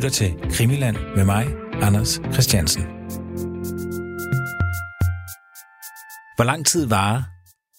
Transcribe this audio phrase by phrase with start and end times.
[0.00, 2.82] lytter til Krimiland med mig, Anders Christiansen.
[6.36, 7.22] Hvor lang tid varer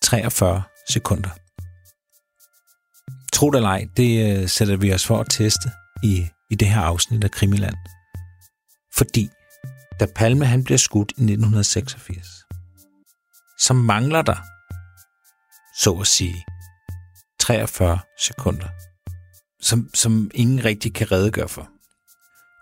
[0.02, 1.30] 43 sekunder?
[3.34, 5.70] Tro det eller ej, det øh, sætter vi os for at teste
[6.04, 7.76] i, i det her afsnit af Krimiland.
[8.98, 9.30] Fordi
[10.00, 12.28] da Palme han bliver skudt i 1986,
[13.60, 14.38] så mangler der,
[15.78, 16.46] så at sige,
[17.40, 18.68] 43 sekunder,
[19.62, 21.81] som, som ingen rigtig kan redegøre for.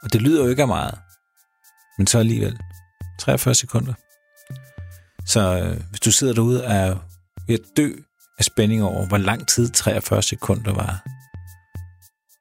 [0.03, 0.99] Og det lyder jo ikke af meget,
[1.97, 2.59] men så alligevel
[3.19, 3.93] 43 sekunder.
[5.25, 6.97] Så øh, hvis du sidder derude og er
[7.47, 7.93] ved at dø
[8.39, 11.03] af spænding over, hvor lang tid 43 sekunder var,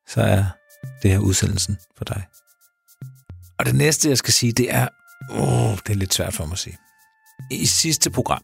[0.09, 0.45] så er
[1.03, 2.27] det her udsendelsen for dig.
[3.59, 4.89] Og det næste, jeg skal sige, det er,
[5.31, 6.79] åh, det er lidt svært for mig at sige.
[7.51, 8.43] I sidste program,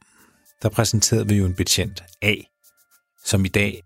[0.62, 2.34] der præsenterede vi jo en betjent A,
[3.24, 3.82] som i dag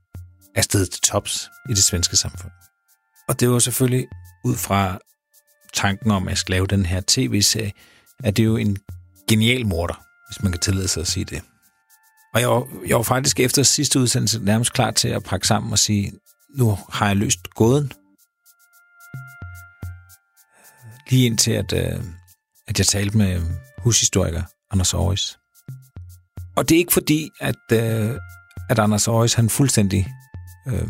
[0.55, 2.53] er stedet til tops i det svenske samfund.
[3.29, 4.09] Og det var selvfølgelig
[4.45, 4.99] ud fra
[5.74, 7.72] tanken om, at jeg skal lave den her tv-serie,
[8.24, 8.77] at det er jo en
[9.28, 11.42] genial morder, hvis man kan tillade sig at sige det.
[12.34, 15.72] Og jeg var, jeg var faktisk efter sidste udsendelse nærmest klar til at pakke sammen
[15.72, 16.12] og sige,
[16.56, 17.92] nu har jeg løst gåden.
[21.11, 22.05] Lige indtil, at, øh,
[22.69, 23.42] at jeg talte med
[23.78, 25.39] hushistoriker Anders Aarhus.
[26.56, 28.20] Og det er ikke fordi, at, øh,
[28.70, 30.08] at Anders Aarhus han fuldstændig
[30.69, 30.89] øh,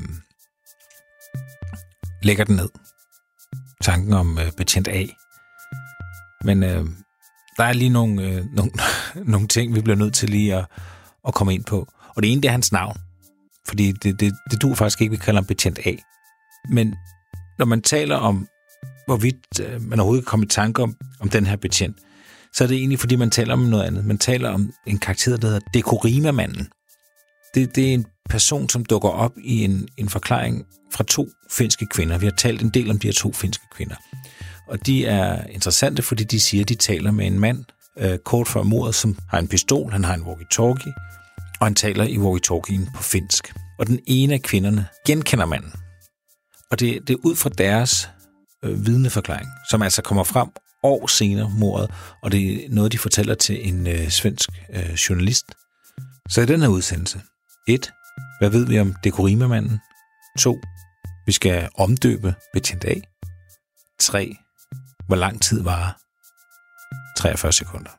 [2.22, 2.68] lægger den ned.
[3.88, 5.04] Tanken om øh, betjent A.
[6.44, 6.84] Men øh,
[7.56, 8.72] der er lige nogle, øh, nogle,
[9.24, 10.66] nogle ting, vi bliver nødt til lige at,
[11.28, 11.88] at komme ind på.
[12.16, 12.96] Og det ene, det er hans navn.
[13.68, 15.92] Fordi det, det, det du faktisk ikke, vi kalder ham betjent A.
[16.70, 16.94] Men
[17.58, 18.48] når man taler om,
[19.06, 21.96] hvorvidt øh, man overhovedet kan komme i tanke om, om den her betjent,
[22.54, 24.04] så er det egentlig, fordi man taler om noget andet.
[24.04, 26.68] Man taler om en karakter, der hedder Dekorimamanden.
[27.54, 31.86] Det, det er en person, som dukker op i en, en forklaring fra to finske
[31.86, 32.18] kvinder.
[32.18, 33.96] Vi har talt en del om de her to finske kvinder.
[34.68, 37.64] Og de er interessante, fordi de siger, at de taler med en mand
[37.98, 40.92] øh, kort før mordet, som har en pistol, han har en walkie-talkie,
[41.60, 43.54] og han taler i walkie-talkien på finsk.
[43.78, 45.72] Og den ene af kvinderne genkender manden.
[46.70, 48.08] Og det, det er ud fra deres
[48.64, 50.48] øh, vidneforklaring, som altså kommer frem
[50.82, 51.90] år senere mordet,
[52.22, 55.46] og det er noget, de fortæller til en øh, svensk øh, journalist.
[56.28, 57.20] Så i den her udsendelse,
[57.68, 57.90] 1.
[58.38, 59.80] Hvad ved vi om Dekorima-manden?
[60.38, 60.60] 2.
[61.26, 62.94] Vi skal omdøbe betjent A.
[64.00, 64.36] 3.
[65.08, 65.96] Hvor lang tid var
[67.16, 67.90] 43 sekunder.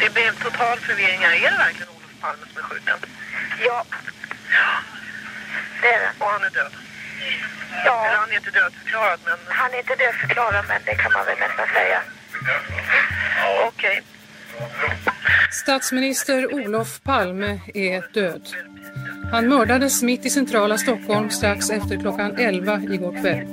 [0.00, 1.34] Det blev total förvirring här.
[1.46, 2.98] Är det verkligen Olof Palme som är skjuten?
[3.68, 3.78] Ja.
[5.82, 6.10] Det är det.
[6.24, 6.72] Och han är död?
[7.84, 11.26] Ja, Eller han är inte dödförklarad, men han är inte dödförklarad men det kan man
[11.26, 12.00] väl nästan säga.
[13.68, 14.02] okej.
[15.50, 18.48] Statsminister Olof Palme är död.
[19.30, 23.46] Han mördades mitt i centrala Stockholm strax efter klockan 11 igår kväll.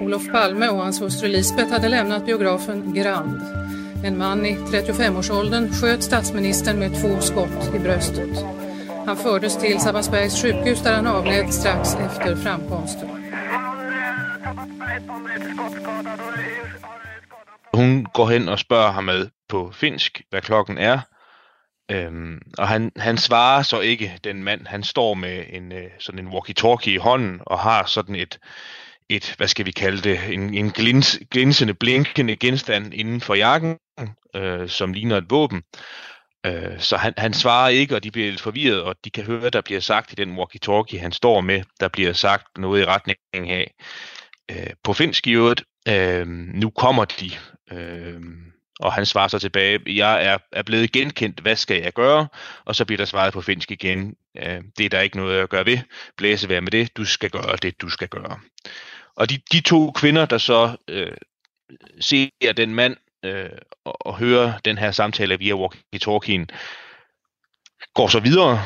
[0.00, 3.40] Olof Palme och hans hustru Lisbeth hade lämnat biografen Grand.
[4.04, 8.44] En man i 35-årsåldern sköt statsministern med två skott i bröstet.
[9.06, 13.08] Han fördes till Sabbatsbergs sjukhus där han avled strax efter framkomsten.
[17.72, 21.00] Hon går hen og spørger ham med på finsk, hvad klokken er.
[21.90, 24.66] Øhm, og han, han svarer så ikke, den mand.
[24.66, 28.38] Han står med en øh, sådan en walkie-talkie i hånden og har sådan et,
[29.08, 33.78] et hvad skal vi kalde det, en, en glins, glinsende, blinkende genstand inden for jakken,
[34.34, 35.62] øh, som ligner et våben.
[36.46, 39.50] Øh, så han, han svarer ikke, og de bliver lidt forvirret, og de kan høre,
[39.50, 43.50] der bliver sagt i den walkie-talkie, han står med, der bliver sagt noget i retning
[43.50, 43.74] af,
[44.50, 47.30] øh, på finsk i øvrigt, øh, nu kommer de,
[47.72, 48.20] øh,
[48.80, 52.28] og han svarer så tilbage, jeg er, er blevet genkendt, hvad skal jeg gøre?
[52.64, 55.48] Og så bliver der svaret på finsk igen, øh, det er der ikke noget at
[55.48, 55.78] gøre ved,
[56.16, 58.40] blæse være med det, du skal gøre det, du skal gøre.
[59.16, 61.12] Og de, de to kvinder, der så øh,
[62.00, 63.50] ser den mand øh,
[63.84, 66.46] og, og hører den her samtale via walkie-talkien,
[67.94, 68.62] går så videre,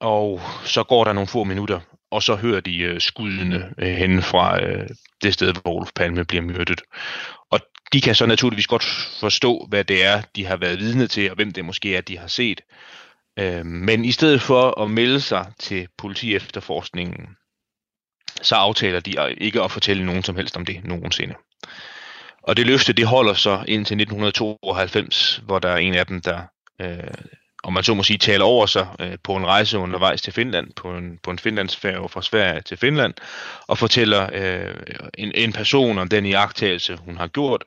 [0.00, 1.80] og så går der nogle få minutter,
[2.10, 4.88] og så hører de øh, skuddene øh, hen fra øh,
[5.22, 6.80] det sted, hvor Olof Palme bliver myrdet.
[7.92, 8.84] De kan så naturligvis godt
[9.20, 12.18] forstå, hvad det er, de har været vidne til, og hvem det måske er, de
[12.18, 12.60] har set.
[13.38, 17.26] Øh, men i stedet for at melde sig til politi efterforskningen,
[18.42, 21.34] så aftaler de ikke at fortælle nogen som helst om det nogensinde.
[22.42, 26.42] Og det løfte, det holder så indtil 1992, hvor der er en af dem, der,
[26.80, 26.98] øh,
[27.66, 30.72] om man så må sige, taler over sig øh, på en rejse undervejs til Finland,
[30.76, 33.14] på en, på en finlandsfærge fra Sverige til Finland,
[33.66, 34.74] og fortæller øh,
[35.18, 37.64] en, en person om den iagttagelse, hun har gjort.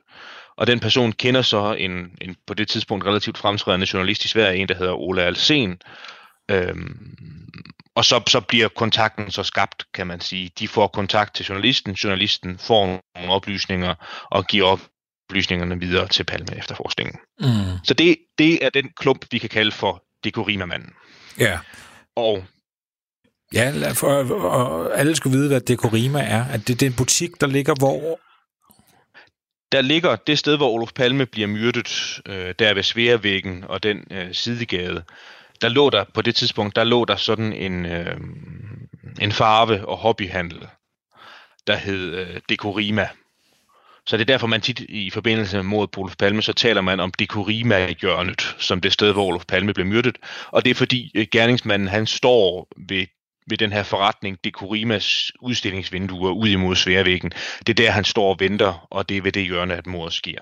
[0.56, 4.60] Og den person kender så en, en på det tidspunkt relativt fremtrædende journalist i Sverige,
[4.60, 5.80] en der hedder Ola Alsen,
[6.50, 7.16] Øhm,
[7.94, 10.50] og så, så bliver kontakten så skabt, kan man sige.
[10.58, 13.94] De får kontakt til journalisten, journalisten får nogle oplysninger
[14.30, 14.80] og giver op
[15.30, 17.16] oplysningerne videre til Palme efterforskningen.
[17.40, 17.46] Mm.
[17.84, 20.92] Så det, det er den klump, vi kan kalde for Dekorima-manden.
[21.38, 21.58] Ja.
[22.16, 22.44] Og
[23.54, 26.44] Ja, for, og alle skulle vide, hvad Dekorima er.
[26.44, 28.20] At det, det er en butik, der ligger hvor...
[29.72, 34.04] der ligger det sted, hvor Olof Palme bliver myrdet, øh, der ved Sværvæggen og den
[34.10, 35.02] øh, sidegade,
[35.60, 38.16] der lå der på det tidspunkt, der lå der sådan en, øh,
[39.20, 40.66] en farve- og hobbyhandel,
[41.66, 43.08] der hed øh, Dekorima.
[44.06, 46.80] Så det er derfor, man tit i forbindelse med mordet på Olof Palme, så taler
[46.80, 50.18] man om Dekorima-hjørnet, som det sted, hvor Olof Palme blev myrdet.
[50.46, 53.06] Og det er fordi øh, gerningsmanden, han står ved,
[53.46, 57.32] ved den her forretning, Dekorimas udstillingsvinduer ud imod Sværvæggen.
[57.66, 60.14] Det er der, han står og venter, og det er ved det hjørne, at mordet
[60.14, 60.38] sker.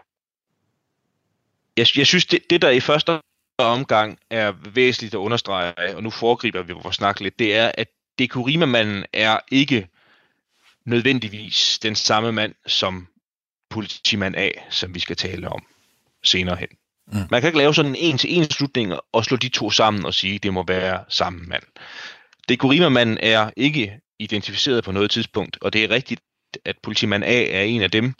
[1.76, 3.20] Jeg, jeg synes, det, det der i første
[3.58, 7.88] omgang er væsentligt at understrege, og nu foregriber vi vores snak lidt, det er, at
[8.18, 9.88] Dekorimamanden er ikke
[10.84, 13.08] nødvendigvis den samme mand som
[13.70, 15.62] politimand A, som vi skal tale om
[16.22, 16.68] senere hen.
[17.12, 17.18] Mm.
[17.30, 20.34] Man kan ikke lave sådan en en-til-en slutning og slå de to sammen og sige,
[20.34, 21.62] at det må være samme mand.
[22.48, 26.20] Dekorima-manden er ikke identificeret på noget tidspunkt, og det er rigtigt,
[26.64, 28.14] at politimand A er en af dem,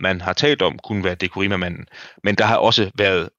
[0.00, 1.86] man har talt om, kunne være Dekorima-manden.
[2.22, 3.30] Men der har også været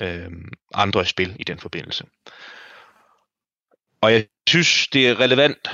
[0.00, 0.30] øh,
[0.74, 2.04] andre spil i den forbindelse.
[4.00, 5.68] Og jeg synes, det er relevant,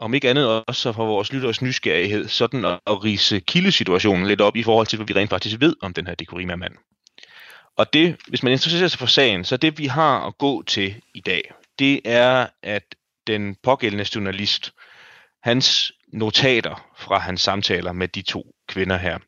[0.00, 4.56] om ikke andet også for vores lytteres nysgerrighed, sådan at, at rise kildesituationen lidt op
[4.56, 6.74] i forhold til, hvad vi rent faktisk ved om den her Dekorima-mand.
[7.76, 11.02] Og det, hvis man interesserer sig for sagen, så det vi har at gå til
[11.14, 12.94] i dag, det er, at
[13.26, 14.72] den pågældende journalist,
[15.42, 19.18] hans notater fra hans samtaler med de to kvinder her,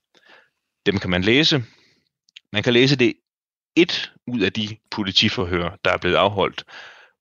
[0.87, 1.65] dem kan man læse.
[2.53, 3.15] Man kan læse det
[3.77, 6.65] et ud af de politiforhør, der er blevet afholdt,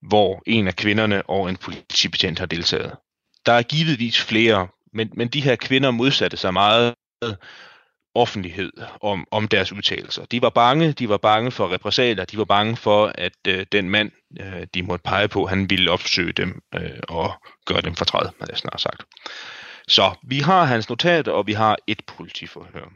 [0.02, 2.96] hvor en af kvinderne og en politibetjent har deltaget.
[3.46, 6.96] Der er givetvis flere, men, men de her kvinder modsatte sig meget
[8.16, 8.72] offentlighed
[9.02, 10.26] om, om deres udtalelser.
[10.26, 13.90] De var bange, de var bange for repressalier, de var bange for, at øh, den
[13.90, 17.34] mand, øh, de måtte pege på, han ville opsøge dem øh, og
[17.66, 19.04] gøre dem fortræd, har jeg snart sagt.
[19.88, 22.92] Så vi har hans notater, og vi har et politiforhør.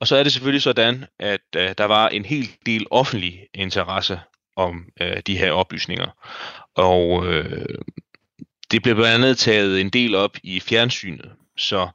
[0.00, 4.20] Og så er det selvfølgelig sådan, at øh, der var en hel del offentlig interesse
[4.56, 6.08] om øh, de her oplysninger.
[6.74, 7.78] Og øh,
[8.70, 11.32] det blev blandt andet taget en del op i fjernsynet.
[11.56, 11.88] Så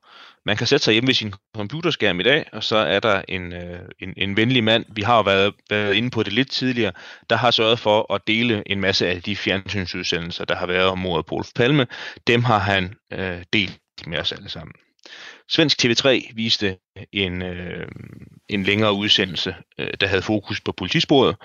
[0.46, 3.54] man kan sætte sig hjemme ved sin computerskærm i dag, og så er der en,
[3.54, 6.92] øh, en, en venlig mand, vi har været, været inde på det lidt tidligere,
[7.30, 10.98] der har sørget for at dele en masse af de fjernsynsudsendelser, der har været om
[10.98, 11.88] mordet på Olof Palme.
[12.28, 14.74] Dem har han øh, delt med os alle sammen.
[15.50, 16.78] Svensk TV3 viste
[17.12, 17.88] en, øh,
[18.50, 21.36] en længere udsendelse, øh, der havde fokus på politisporet,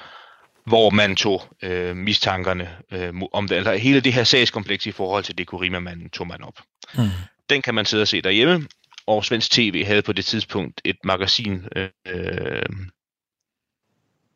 [0.67, 5.25] hvor man tog øh, mistankerne øh, om det, altså hele det her sagskompleks i forhold
[5.25, 6.61] til Dekorima-manden tog man op.
[6.95, 7.09] Mm.
[7.51, 8.69] Den kan man sidde og se derhjemme,
[9.07, 11.65] og Svensk TV havde på det tidspunkt et magasin
[12.07, 12.63] øh,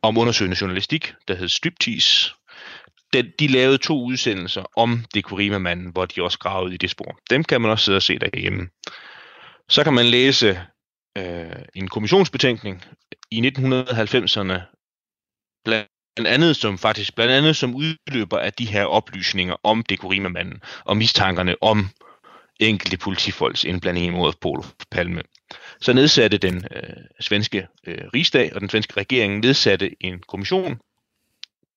[0.02, 2.34] om undersøgende journalistik, der hed Styptis.
[3.12, 7.18] Den, de lavede to udsendelser om Dekorima-manden, hvor de også gravede i det spor.
[7.30, 8.68] Dem kan man også sidde og se derhjemme.
[9.68, 10.60] Så kan man læse
[11.18, 12.84] øh, en kommissionsbetænkning
[13.30, 14.60] i 1990'erne,
[15.64, 15.88] blandt
[16.26, 21.54] andet som faktisk blandt andet som udløber af de her oplysninger om Dekorima-manden og mistankerne
[21.60, 21.88] om
[22.60, 25.22] enkelte politifolks indblanding i mordet på Olof Palme.
[25.80, 30.78] Så nedsatte den øh, svenske øh, rigsdag og den svenske regering nedsatte en kommission,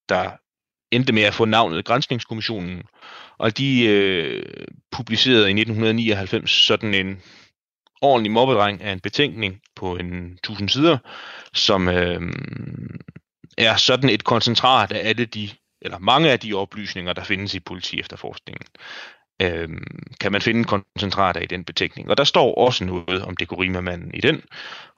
[0.10, 0.32] der
[0.92, 2.84] endte med at få navnet Granskningskommissionen,
[3.38, 4.44] og de øh,
[4.92, 7.22] publicerede i 1999 sådan en
[8.02, 10.98] ordentlig mobbedreng af en betænkning på en tusind sider,
[11.54, 12.22] som øh,
[13.58, 15.50] er sådan et koncentrat af alle de,
[15.82, 18.68] eller mange af de oplysninger, der findes i politi efterforskningen
[19.42, 22.10] Øhm, kan man finde koncentrat af i den betænkning.
[22.10, 24.42] Og der står også noget om Dekorima-manden i den.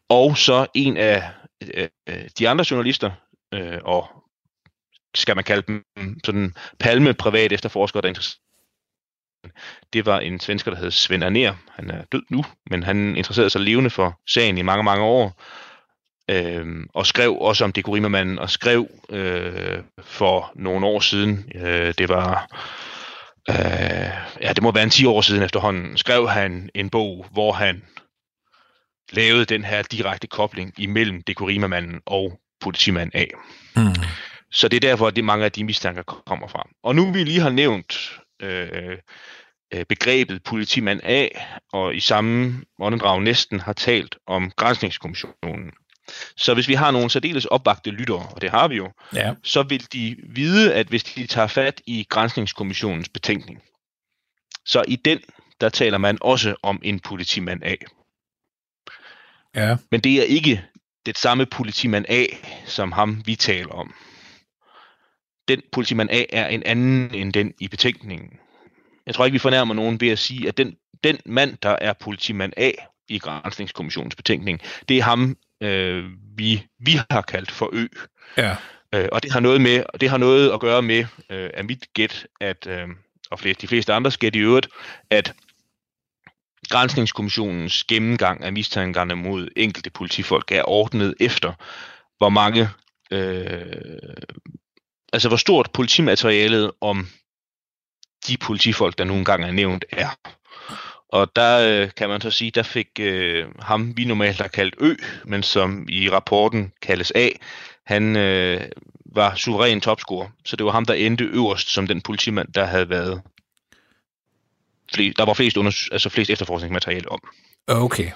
[0.09, 1.31] Og så en af
[1.73, 3.11] øh, øh de andre journalister,
[3.53, 4.07] øh, og
[5.15, 5.83] skal man kalde dem
[6.23, 8.39] sådan palme privat efterforskere, der interesserer
[9.93, 11.53] det var en svensker, der hed Svend Arner.
[11.69, 15.41] Han er død nu, men han interesserede sig levende for sagen i mange, mange år.
[16.29, 22.09] Øh, og skrev også om Dekorima-manden, og skrev øh, for nogle år siden, øh, det
[22.09, 22.47] var
[23.49, 24.11] øh,
[24.41, 27.83] ja, det må være en 10 år siden efterhånden, skrev han en bog, hvor han
[29.11, 33.25] lavede den her direkte kobling imellem Dekorima-manden og politimand A.
[33.75, 33.95] Mm.
[34.51, 36.69] Så det er derfor, at det mange af de mistanker kommer fra.
[36.83, 38.97] Og nu vi lige har nævnt øh,
[39.73, 41.27] øh, begrebet politimand A,
[41.73, 45.71] og i samme åndedrag næsten har talt om grænsningskommissionen,
[46.37, 49.33] Så hvis vi har nogle særdeles opvagte lyttere, og det har vi jo, Ja.
[49.43, 53.61] så vil de vide, at hvis de tager fat i Grænsningskommissionens betænkning,
[54.65, 55.19] så i den,
[55.61, 57.75] der taler man også om en politimand A.
[59.55, 59.77] Ja.
[59.91, 60.63] Men det er ikke
[61.05, 62.25] det samme politimand A,
[62.65, 63.93] som ham vi taler om.
[65.47, 68.29] Den politimand A er en anden end den i betænkningen.
[69.05, 71.93] Jeg tror ikke, vi fornærmer nogen ved at sige, at den, den mand, der er
[71.93, 72.71] politimand A
[73.07, 76.05] i Grænsningskommissionens betænkning, det er ham, øh,
[76.37, 77.87] vi, vi har kaldt for Ø.
[78.37, 78.55] Ja.
[78.95, 81.85] Øh, og det har noget med, det har noget at gøre med, øh, af mit
[81.93, 82.87] gæt, at, øh,
[83.31, 84.69] og flere, de fleste andre gæt i øvrigt,
[85.09, 85.33] at
[86.69, 91.53] Grænsningskommissionens gennemgang af mistankerne mod enkelte politifolk er ordnet efter,
[92.17, 92.69] hvor mange,
[93.11, 93.61] øh,
[95.13, 97.07] altså hvor stort politimaterialet om
[98.27, 100.17] de politifolk, der nogle gange er nævnt, er.
[101.13, 104.75] Og der øh, kan man så sige, der fik øh, ham, vi normalt har kaldt
[104.79, 107.29] Ø, men som i rapporten kaldes A,
[107.85, 108.61] han øh,
[109.05, 110.27] var suveræn topscorer.
[110.45, 113.21] Så det var ham, der endte øverst som den politimand, der havde været
[114.93, 117.19] flest, der var flest, under, altså flest efterforskningsmateriale om.
[117.67, 118.11] Okay.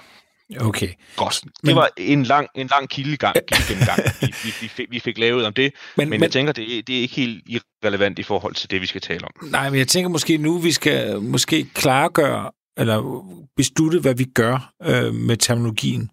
[0.60, 0.88] Okay.
[1.16, 1.40] Godt.
[1.44, 5.18] Det Men- var en lang, en lang kildegang, kildegennemgang, vi, vi, vi, fik, vi fik
[5.18, 8.18] lavet om det, Men, men, men jeg tænker, det, er- det er ikke helt irrelevant
[8.18, 9.48] i forhold til det, vi skal tale om.
[9.50, 13.24] Nej, men jeg tænker måske nu, vi skal måske klargøre, eller
[13.56, 16.10] beslutte, hvad vi gør øh, med terminologien.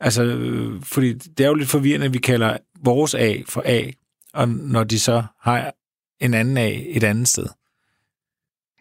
[0.00, 3.90] Altså, øh, fordi det er jo lidt forvirrende, at vi kalder vores A for A,
[4.32, 5.72] og når de så har
[6.20, 7.46] en anden A et andet sted.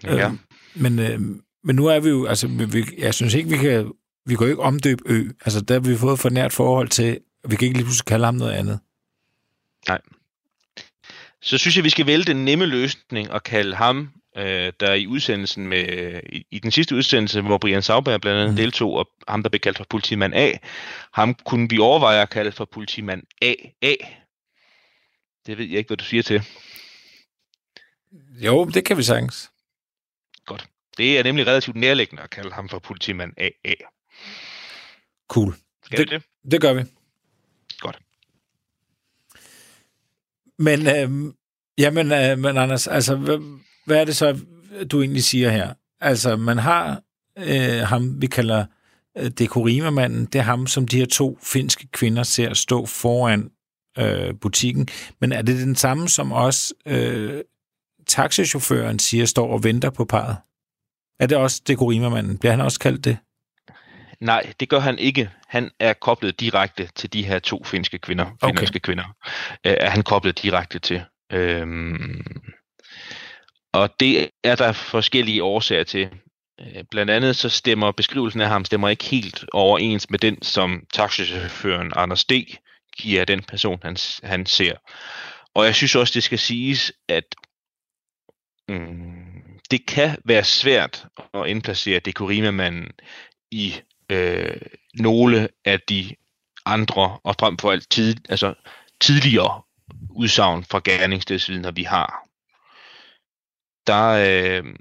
[0.03, 0.29] Ja.
[0.29, 0.33] Øh,
[0.75, 1.19] men, øh,
[1.63, 3.91] men nu er vi jo, altså, vi, jeg synes ikke, vi kan,
[4.25, 5.29] vi kan jo ikke omdøbe Ø.
[5.45, 8.25] Altså, der har vi fået for nært forhold til, vi kan ikke lige pludselig kalde
[8.25, 8.79] ham noget andet.
[11.41, 15.07] Så synes jeg, vi skal vælge den nemme løsning og kalde ham, øh, der i
[15.07, 18.57] udsendelsen med, i, i den sidste udsendelse, hvor Brian Sauberg blandt andet mm.
[18.57, 20.51] deltog, og ham, der blev kaldt for politimand A,
[21.13, 23.95] ham kunne vi overveje at kalde for politimand AA.
[25.45, 26.41] Det ved jeg ikke, hvad du siger til.
[28.45, 29.51] Jo, det kan vi sagtens.
[30.97, 33.73] Det er nemlig relativt nærliggende at kalde ham for politimand AA.
[35.27, 35.55] Cool.
[35.85, 36.61] Skal Det- det, det?
[36.61, 36.83] Gør vi.
[37.79, 37.99] Godt.
[40.57, 41.33] Men, øh,
[41.77, 44.39] jamen, øh, men Anders, altså, hvad, hvad er det så,
[44.91, 45.73] du egentlig siger her?
[46.01, 47.01] Altså, man har
[47.37, 48.65] øh, ham, vi kalder
[49.17, 53.49] øh, Dekorima-manden, det er ham, som de her to finske kvinder ser stå foran
[53.97, 54.87] øh, butikken.
[55.21, 57.41] Men er det den samme, som også øh,
[58.07, 60.37] taxichaufføren siger, står og venter på parret?
[61.19, 62.37] Er det også Dekorima-manden?
[62.37, 63.17] Bliver han også kaldt det?
[64.19, 65.29] Nej, det gør han ikke.
[65.47, 68.25] Han er koblet direkte til de her to finske kvinder.
[68.25, 68.47] Okay.
[68.47, 69.03] Finlandske kvinder.
[69.65, 71.01] Øh, er han koblet direkte til.
[71.31, 72.25] Øhm,
[73.73, 76.09] og det er der forskellige årsager til.
[76.61, 80.83] Øh, blandt andet så stemmer beskrivelsen af ham stemmer ikke helt overens med den, som
[80.93, 82.31] taxichaufføren Anders D.
[82.97, 84.73] giver den person, han, han ser.
[85.53, 87.35] Og jeg synes også, det skal siges, at
[88.69, 89.31] mm,
[89.71, 92.91] det kan være svært at indplacere Dekorima-manden
[93.51, 93.73] i
[94.09, 94.61] øh,
[94.93, 96.15] nogle af de
[96.65, 98.53] andre, og frem for alt tid, altså
[99.01, 99.61] tidligere
[100.09, 102.30] udsagn fra gerningsstedsvidner, vi har.
[103.87, 104.75] Der øh,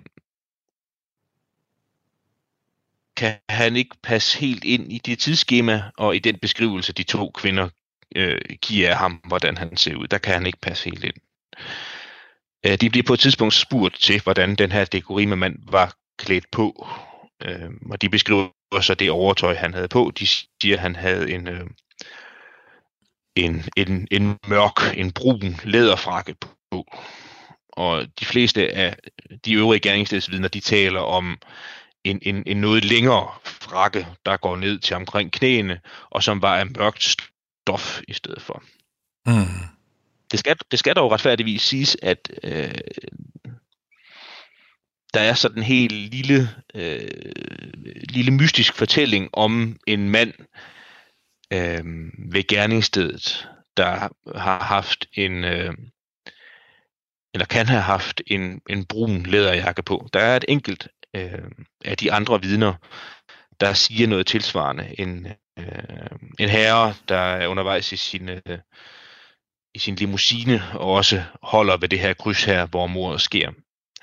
[3.17, 7.31] kan han ikke passe helt ind i det tidsskema og i den beskrivelse, de to
[7.31, 7.69] kvinder
[8.17, 10.07] øh, giver af ham, hvordan han ser ud.
[10.07, 11.15] Der kan han ikke passe helt ind.
[12.67, 16.89] Øh, de bliver på et tidspunkt spurgt til, hvordan den her dekorime-mand var klædt på.
[17.43, 18.49] Øh, og de beskriver
[18.81, 20.13] så det overtøj, han havde på.
[20.19, 21.67] De siger, at han havde en, øh,
[23.37, 26.85] en, en, en mørk, en brun læderfrakke på.
[27.73, 28.97] Og de fleste af
[29.45, 31.39] de øvrige gerningsstedsvidner, de taler om
[32.05, 36.59] en, en, en noget længere frakke, der går ned til omkring knæene, og som var
[36.59, 38.63] af mørkt stof i stedet for.
[39.27, 39.71] Mm.
[40.31, 42.75] Det skal, det skal dog retfærdigvis siges, at øh,
[45.15, 47.09] der er sådan en helt lille, øh,
[48.09, 50.33] lille mystisk fortælling om en mand
[51.53, 51.85] øh,
[52.33, 54.09] ved gerningsstedet, der
[54.39, 55.75] har haft en, øh,
[57.35, 60.09] eller kan have haft en, en brun læderjakke på.
[60.13, 61.51] Der er et enkelt øh,
[61.85, 62.75] af de andre vidner,
[63.61, 64.95] der siger noget tilsvarende.
[64.99, 65.27] En,
[65.59, 65.65] øh,
[66.39, 68.59] en herre, der er undervejs i sin, øh,
[69.75, 73.51] i sin limousine og også holder ved det her kryds her, hvor mordet sker.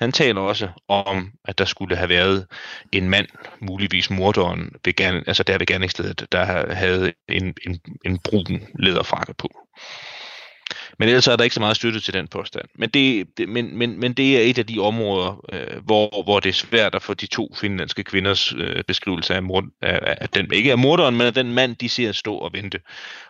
[0.00, 2.46] Han taler også om, at der skulle have været
[2.92, 3.26] en mand,
[3.60, 9.34] muligvis morderen, ved, gerne, altså der ved gerningsstedet, der havde en, en, en brun læderfrakke
[9.34, 9.48] på.
[10.98, 12.64] Men ellers er der ikke så meget støtte til den påstand.
[12.74, 16.40] Men det, det, men, men, men det er et af de områder, øh, hvor, hvor
[16.40, 20.28] det er svært at få de to finlandske kvinders øh, beskrivelse af, mord, af, af
[20.28, 22.80] den, ikke af morderen, men af den mand, de ser stå og vente,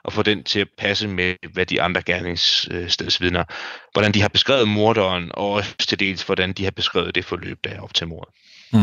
[0.05, 3.45] og få den til at passe med, hvad de andre gerningsstedsvidner,
[3.93, 7.59] hvordan de har beskrevet morderen, og også til dels, hvordan de har beskrevet det forløb,
[7.65, 8.35] der er op til mordet.
[8.73, 8.81] Mm.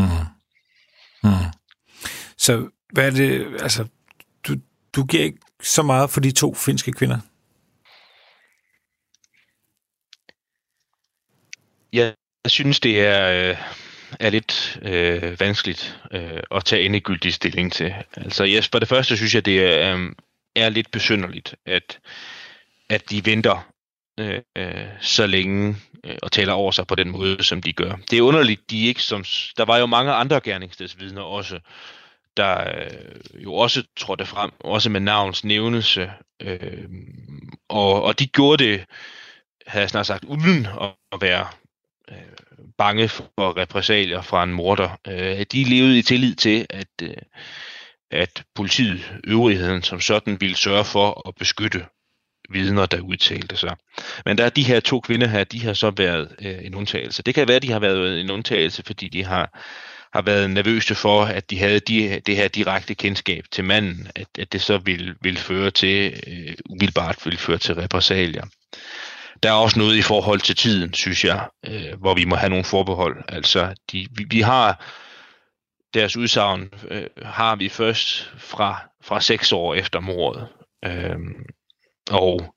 [1.23, 1.29] Mm.
[2.37, 3.85] Så hvad er det, altså,
[4.47, 4.55] du,
[4.95, 7.19] du giver ikke så meget for de to finske kvinder?
[11.95, 12.13] Jeg
[12.47, 13.57] synes, det er, øh,
[14.19, 17.95] er lidt øh, vanskeligt øh, at tage endegyldig stilling til.
[18.17, 20.11] Altså, yes, for det første synes jeg, det er, øh,
[20.55, 21.99] er lidt besynderligt, at,
[22.89, 23.71] at de venter
[24.19, 27.95] øh, øh, så længe øh, og taler over sig på den måde, som de gør.
[28.11, 29.23] Det er underligt, de ikke som...
[29.57, 31.59] Der var jo mange andre gerningsstedsvidner også,
[32.37, 36.11] der øh, jo også trådte frem, også med navns nævnelse,
[36.41, 36.89] øh,
[37.69, 38.85] og, og de gjorde det,
[39.67, 40.67] havde jeg snart sagt, uden
[41.11, 41.47] at være
[42.11, 42.17] øh,
[42.77, 44.99] bange for repressalier fra en morder.
[45.07, 47.15] Øh, de levede i tillid til, at, øh,
[48.11, 51.85] at politiet, øvrigheden som sådan, ville sørge for at beskytte
[52.49, 53.75] vidner, der udtalte sig.
[54.25, 57.23] Men der er de her to kvinder her, de har så været øh, en undtagelse.
[57.23, 59.59] Det kan være, at de har været en undtagelse, fordi de har,
[60.13, 64.27] har været nervøse for, at de havde de, det her direkte kendskab til manden, at,
[64.39, 68.45] at det så vil, vil føre til, øh, umiddelbart vil føre til repressalier.
[69.43, 72.49] Der er også noget i forhold til tiden, synes jeg, øh, hvor vi må have
[72.49, 73.23] nogle forbehold.
[73.27, 74.85] Altså, de, vi, vi har
[75.93, 80.47] deres udsagn, øh, har vi først fra, fra seks år efter mordet.
[80.85, 81.19] Øh,
[82.11, 82.55] og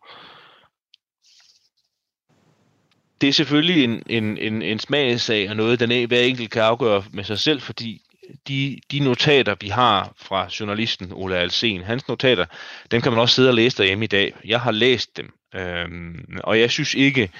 [3.20, 6.62] det er selvfølgelig en, en, en, en smagsag og noget, den e- hver enkelt kan
[6.62, 8.02] afgøre med sig selv, fordi
[8.48, 12.46] de, de notater, vi har fra journalisten Ola Alsen, hans notater,
[12.90, 14.34] dem kan man også sidde og læse derhjemme i dag.
[14.44, 17.30] Jeg har læst dem, øhm, og jeg synes ikke,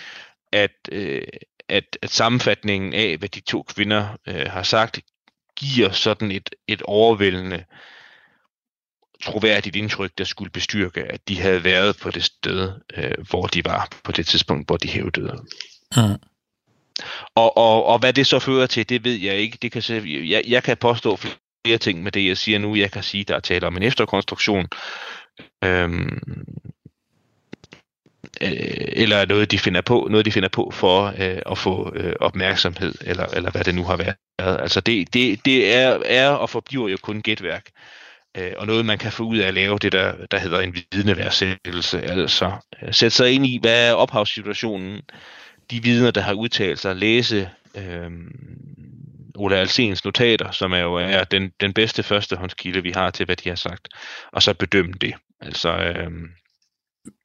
[0.53, 1.23] at, øh,
[1.69, 5.01] at, at sammenfatningen af, hvad de to kvinder øh, har sagt,
[5.57, 7.65] giver sådan et, et overvældende
[9.23, 13.65] troværdigt indtryk, der skulle bestyrke, at de havde været på det sted, øh, hvor de
[13.65, 15.45] var på det tidspunkt, hvor de hævdede.
[15.97, 16.03] Mm.
[17.35, 19.59] Og, og, og hvad det så fører til, det ved jeg ikke.
[19.63, 22.77] Det kan, jeg, jeg kan påstå flere ting med det, jeg siger nu.
[22.77, 24.67] Jeg kan sige, der er tale om en efterkonstruktion.
[25.65, 26.19] Øhm,
[28.41, 32.15] øh, eller noget de finder på, noget de finder på for øh, at få øh,
[32.21, 34.15] opmærksomhed eller eller hvad det nu har været.
[34.39, 37.71] Altså det det det er er og forbliver jo kun gætværk.
[38.37, 40.77] Øh, og noget man kan få ud af at lave det der der hedder en
[40.93, 45.01] vidneværdsættelse, altså øh, sætte sig ind i hvad er ophavssituationen,
[45.71, 48.11] de vidner der har udtalt sig, læse øh,
[49.35, 53.37] Ola Alsens notater, som er jo er den, den bedste førstehåndskilde, vi har til, hvad
[53.37, 53.89] de har sagt,
[54.33, 55.15] og så bedømme det.
[55.41, 56.13] Altså, øh,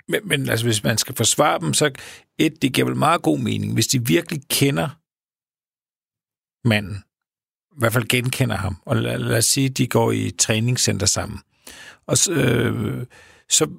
[0.08, 1.92] men, men altså, hvis man skal forsvare dem, så
[2.38, 4.90] et, det giver vel meget god mening, hvis de virkelig kender
[6.68, 7.04] manden,
[7.72, 11.40] i hvert fald genkender ham, og lad, lad os sige, de går i træningscenter sammen,
[12.08, 13.06] og så, øh,
[13.50, 13.70] så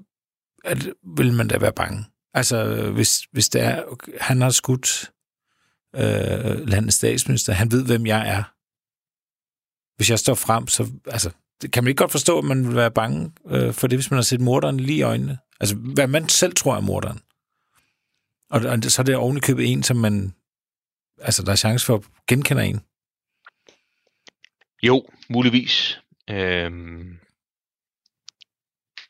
[0.65, 2.05] at, vil man da være bange.
[2.35, 3.83] Altså, hvis, hvis det er,
[4.21, 5.13] han har skudt
[5.95, 8.43] øh, landets statsminister, han ved, hvem jeg er.
[9.97, 11.31] Hvis jeg står frem, så altså,
[11.63, 14.11] det kan man ikke godt forstå, at man vil være bange øh, for det, hvis
[14.11, 15.39] man har set morderen lige i øjnene.
[15.61, 17.21] Altså, hvad man selv tror er morderen.
[18.51, 20.35] Og, og så er det ovenikøbet en, som man...
[21.19, 22.81] Altså, der er chance for at genkende en.
[24.83, 26.01] Jo, muligvis.
[26.31, 27.19] Øhm,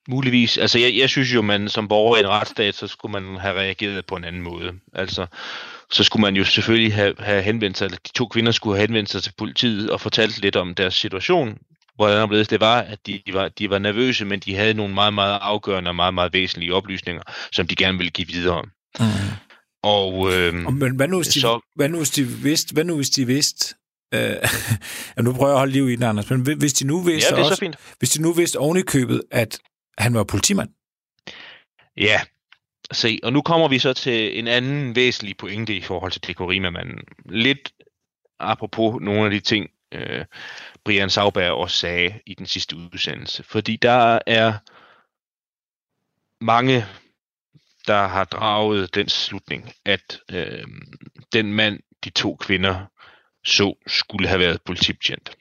[0.08, 0.58] muligvis.
[0.58, 3.54] Altså, jeg, jeg synes jo, man som borger i en retsstat, så skulle man have
[3.54, 4.72] reageret på en anden måde.
[4.92, 5.26] Altså,
[5.90, 8.86] så skulle man jo selvfølgelig have, have henvendt sig, eller de to kvinder skulle have
[8.86, 11.58] henvendt sig til politiet og fortalt lidt om deres situation,
[11.96, 15.14] hvordan blevet det var, at de var, de var nervøse, men de havde nogle meget,
[15.14, 18.62] meget afgørende og meget, meget væsentlige oplysninger, som de gerne ville give videre.
[19.00, 19.06] Mm.
[19.82, 22.96] Og, øh, men hvad nu, hvis de, så, hvad nu, hvis de vidste, hvad nu,
[22.96, 23.74] hvis de vidste,
[24.14, 24.20] øh,
[25.16, 27.30] ja, nu prøver jeg at holde liv i den, Anders, men hvis de nu vidste
[27.30, 27.76] ja, det er også, så fint.
[27.98, 29.58] hvis de nu vidste oven i købet, at
[29.98, 30.70] han var politimand?
[31.96, 32.20] Ja,
[32.92, 36.98] se, og nu kommer vi så til en anden væsentlig pointe i forhold til Dekorima-manden.
[37.26, 37.72] Lidt
[38.38, 40.24] apropos nogle af de ting, øh,
[40.84, 43.42] Brian Sauberg også sagde i den sidste udsendelse.
[43.42, 44.52] Fordi der er
[46.44, 46.86] mange,
[47.86, 50.64] der har draget den slutning, at øh,
[51.32, 52.86] den mand, de to kvinder
[53.44, 55.36] så, skulle have været politibetjent.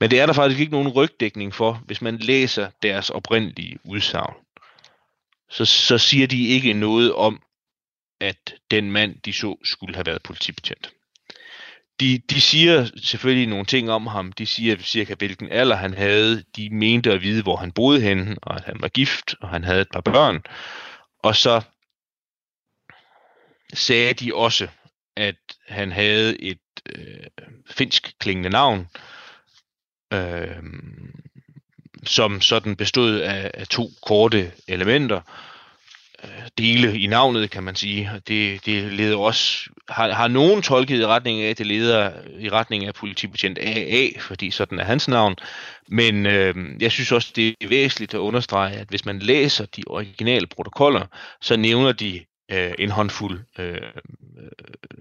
[0.00, 4.34] Men det er der faktisk ikke nogen rygdækning for, hvis man læser deres oprindelige udsagn.
[5.50, 7.42] Så, så siger de ikke noget om,
[8.20, 10.92] at den mand, de så, skulle have været politibetjent
[12.00, 14.32] de, de siger selvfølgelig nogle ting om ham.
[14.32, 16.44] De siger cirka, hvilken alder han havde.
[16.56, 19.64] De mente at vide, hvor han boede henne, og at han var gift, og han
[19.64, 20.42] havde et par børn.
[21.22, 21.62] Og så
[23.74, 24.68] sagde de også,
[25.16, 25.36] at
[25.68, 27.26] han havde et øh,
[27.70, 28.86] finsk klingende navn, øh,
[30.12, 31.14] Øhm,
[32.04, 35.20] som sådan bestod af, af to korte elementer,
[36.24, 38.10] øh, dele i navnet, kan man sige.
[38.28, 42.84] Det, det leder også, har, har nogen tolket i retning af, det leder i retning
[42.86, 45.36] af politibetjent AA, fordi sådan er hans navn.
[45.88, 49.82] Men øh, jeg synes også, det er væsentligt at understrege, at hvis man læser de
[49.86, 51.06] originale protokoller,
[51.40, 52.20] så nævner de
[52.52, 53.80] øh, en håndfuld øh, øh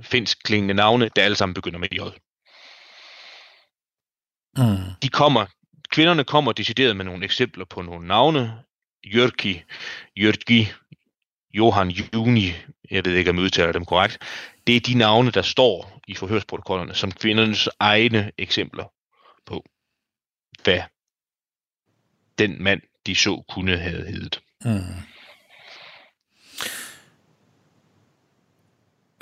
[0.01, 1.99] finsk klingende navne, der alle sammen begynder med J.
[4.57, 4.77] Mm.
[5.01, 5.45] De kommer,
[5.89, 8.53] kvinderne kommer decideret med nogle eksempler på nogle navne.
[9.05, 9.63] Jørki,
[10.15, 10.71] Jørgi,
[11.53, 12.53] Johan Juni,
[12.91, 14.19] jeg ved ikke, om jeg udtaler dem korrekt.
[14.67, 18.85] Det er de navne, der står i forhørsprotokollerne som kvindernes egne eksempler
[19.45, 19.65] på,
[20.63, 20.81] hvad
[22.37, 24.41] den mand, de så, kunne have heddet.
[24.65, 24.81] Mm.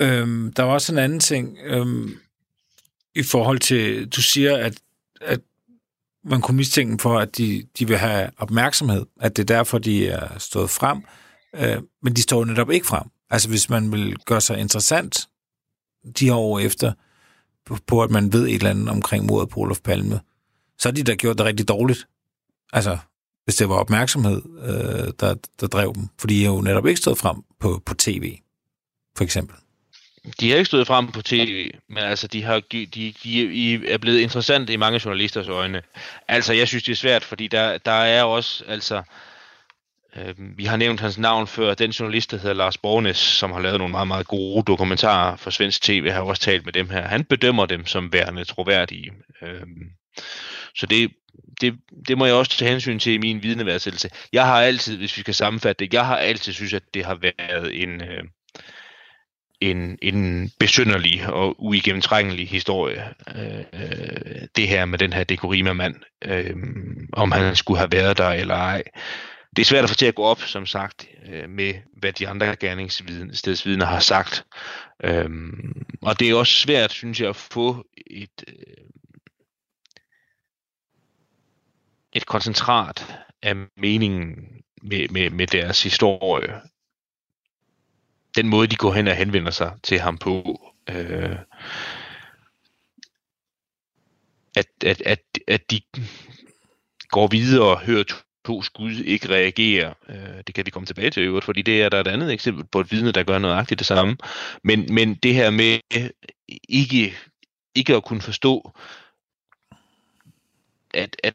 [0.00, 2.18] Øhm, der var også en anden ting øhm,
[3.14, 4.80] i forhold til, du siger, at,
[5.24, 5.40] at
[6.24, 9.78] man kunne mistænke dem for, at de, de vil have opmærksomhed, at det er derfor,
[9.78, 11.02] de er stået frem,
[11.54, 13.04] øh, men de står netop ikke frem.
[13.30, 15.28] Altså hvis man vil gøre sig interessant
[16.18, 16.92] de her år efter,
[17.66, 20.20] på, på at man ved et eller andet omkring mordet på Olof Palme,
[20.78, 22.06] så har de da gjort det rigtig dårligt.
[22.72, 22.98] Altså,
[23.44, 26.08] hvis det var opmærksomhed, øh, der, der drev dem.
[26.18, 28.38] Fordi de har jo netop ikke stået frem på, på tv,
[29.16, 29.56] for eksempel.
[30.40, 34.20] De har ikke stået frem på tv, men altså, de, har, de, de er blevet
[34.20, 35.82] interessant i mange journalisters øjne.
[36.28, 39.02] Altså, jeg synes, det er svært, fordi der, der er også, altså,
[40.16, 43.60] øh, vi har nævnt hans navn før, den journalist, der hedder Lars Bornes, som har
[43.60, 47.08] lavet nogle meget, meget gode dokumentarer for svensk tv, har også talt med dem her.
[47.08, 49.12] Han bedømmer dem som værende troværdige.
[49.42, 49.62] Øh,
[50.76, 51.10] så det,
[51.60, 51.74] det,
[52.08, 54.10] det må jeg også tage hensyn til i min vidneværdsættelse.
[54.32, 57.14] Jeg har altid, hvis vi skal sammenfatte det, jeg har altid synes, at det har
[57.14, 58.00] været en...
[58.00, 58.24] Øh,
[59.70, 66.56] en, en besynderlig og uigennemtrængelig historie, øh, det her med den her dekorima-mand, øh,
[67.12, 68.82] om han skulle have været der eller ej.
[69.56, 72.28] Det er svært at få til at gå op, som sagt, øh, med hvad de
[72.28, 74.46] andre gerningsstedsvidner har sagt.
[75.04, 75.30] Øh,
[76.02, 78.84] og det er også svært, synes jeg, at få et, øh,
[82.12, 84.36] et koncentrat af meningen
[84.82, 86.60] med, med, med deres historie
[88.36, 91.36] den måde, de går hen og henvender sig til ham på, øh,
[94.56, 95.80] at, at, at, at de
[97.08, 98.04] går videre og hører
[98.46, 99.94] to, skud ikke reagerer.
[100.08, 102.64] Øh, det kan vi komme tilbage til øvrigt, fordi det er der et andet eksempel
[102.72, 104.16] på et vidne, der gør nøjagtigt det samme.
[104.64, 105.78] Men, men det her med
[106.68, 107.14] ikke,
[107.74, 108.72] ikke at kunne forstå,
[110.94, 111.34] at, at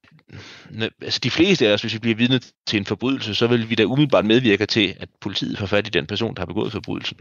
[1.02, 3.76] altså de fleste af os, hvis vi bliver vidne til en forbrydelse, så vil vi
[3.76, 7.18] da umiddelbart medvirke til, at politiet får fat i den person, der har begået forbrydelsen.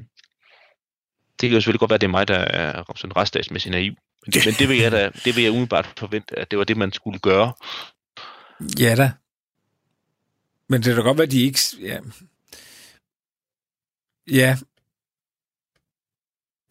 [1.41, 3.93] Det kan jo selvfølgelig godt være, at det er mig, der er sådan restdagsmæssigt naiv.
[4.27, 6.65] Men det, men det vil jeg da, det vil jeg umiddelbart forvente, at det var
[6.65, 7.53] det, man skulle gøre.
[8.79, 9.13] Ja da.
[10.69, 11.61] Men det kan da godt være, at de ikke...
[11.81, 11.99] Ja.
[14.31, 14.57] Ja.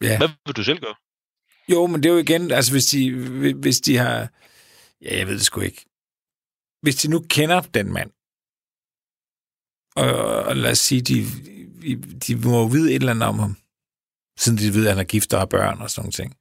[0.02, 0.18] ja.
[0.18, 0.94] Hvad vil du selv gøre?
[1.68, 3.14] Jo, men det er jo igen, altså hvis de,
[3.54, 4.28] hvis de har
[5.02, 5.84] Ja, jeg ved det sgu ikke.
[6.80, 8.10] Hvis de nu kender den mand,
[9.96, 11.24] og, og lad os sige, de,
[12.26, 13.56] de må vide et eller andet om ham,
[14.38, 16.36] siden de ved, at han er gift og har børn og sådan nogle ting.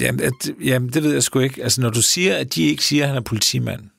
[0.00, 1.62] Jamen, at, jamen, det ved jeg sgu ikke.
[1.62, 3.90] Altså, når du siger, at de ikke siger, at han er politimand.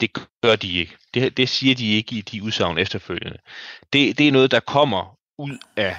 [0.00, 0.12] Det
[0.42, 0.96] gør de ikke.
[1.14, 3.38] Det, det siger de ikke i de udsagn efterfølgende.
[3.92, 5.96] Det, det er noget, der kommer ud af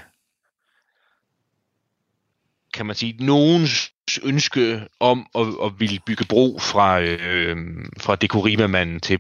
[2.74, 7.58] kan man sige, nogens ønske om at, at ville bygge bro fra, øh,
[8.00, 9.20] fra dekorimamanden til,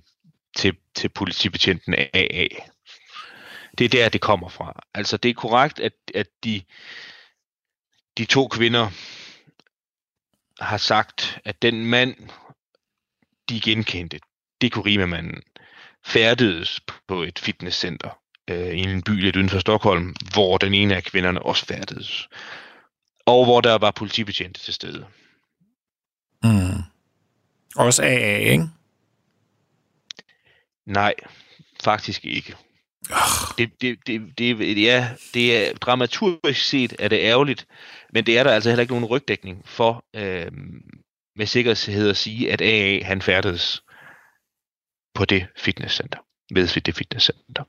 [0.56, 2.47] til, til politibetjenten AA.
[3.78, 4.84] Det er der, det kommer fra.
[4.93, 6.62] Altså, det er korrekt, at, at de,
[8.17, 8.89] de to kvinder
[10.63, 12.15] har sagt, at den mand,
[13.50, 14.19] de genkendte,
[14.62, 15.41] dekorimamanden,
[16.06, 18.19] færdedes på et fitnesscenter
[18.50, 22.28] øh, i en by lidt uden for Stockholm, hvor den ene af kvinderne også færdedes
[23.27, 25.05] og hvor der var politibetjente til stede.
[26.43, 26.81] Mm.
[27.75, 28.69] Også AA, ikke?
[30.85, 31.13] Nej,
[31.83, 32.55] faktisk ikke.
[33.57, 37.67] Det, det, det, det, ja, det er dramaturgisk set er det ærgerligt,
[38.13, 40.51] men det er der altså heller ikke nogen rygdækning for øh,
[41.35, 43.83] med sikkerhed at sige, at AA han færdedes
[45.13, 46.19] på det fitnesscenter,
[46.53, 47.63] ved det fitnesscenter.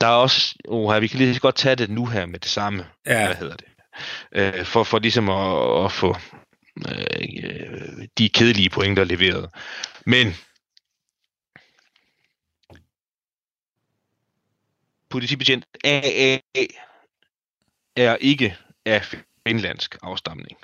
[0.00, 2.50] Der er også, oh, vi kan lige så godt tage det nu her med det
[2.50, 3.26] samme, ja.
[3.26, 3.68] hvad hedder det,
[4.32, 6.16] øh, for, for ligesom at, at få
[6.88, 9.50] øh, de kedelige pointer leveret.
[10.06, 10.34] Men
[15.10, 16.38] politibetjent AA
[17.96, 19.14] er ikke af
[19.46, 20.58] finlandsk afstamning.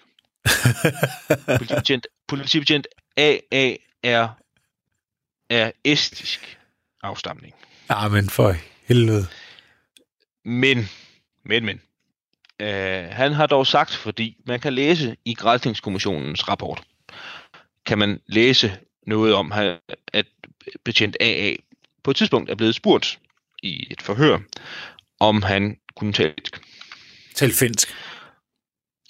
[1.58, 4.28] politibetjent, politibetjent AA er
[5.50, 6.58] af estisk
[7.02, 7.54] afstamning.
[7.90, 8.54] Ja, men for
[8.86, 9.26] helvede.
[10.44, 10.88] Men,
[11.44, 11.80] men, men.
[12.60, 16.82] Øh, han har dog sagt, fordi man kan læse i Grænsningskommissionens rapport,
[17.86, 19.52] kan man læse noget om,
[20.12, 20.26] at
[20.84, 21.54] betjent AA
[22.04, 23.18] på et tidspunkt er blevet spurgt
[23.62, 24.38] i et forhør,
[25.20, 26.60] om han kunne tale finsk.
[27.34, 27.94] Tale finsk?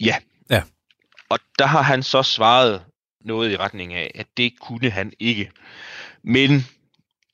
[0.00, 0.16] Ja.
[0.50, 0.62] Ja.
[1.28, 2.82] Og der har han så svaret
[3.24, 5.50] noget i retning af, at det kunne han ikke.
[6.22, 6.66] Men,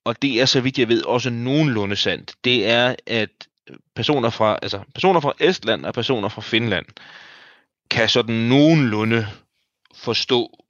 [0.04, 3.30] og det er så vidt jeg ved også nogenlunde sandt, det er, at
[3.94, 6.86] personer fra, altså personer fra Estland og personer fra Finland
[7.90, 9.26] kan sådan nogenlunde
[9.94, 10.64] forstå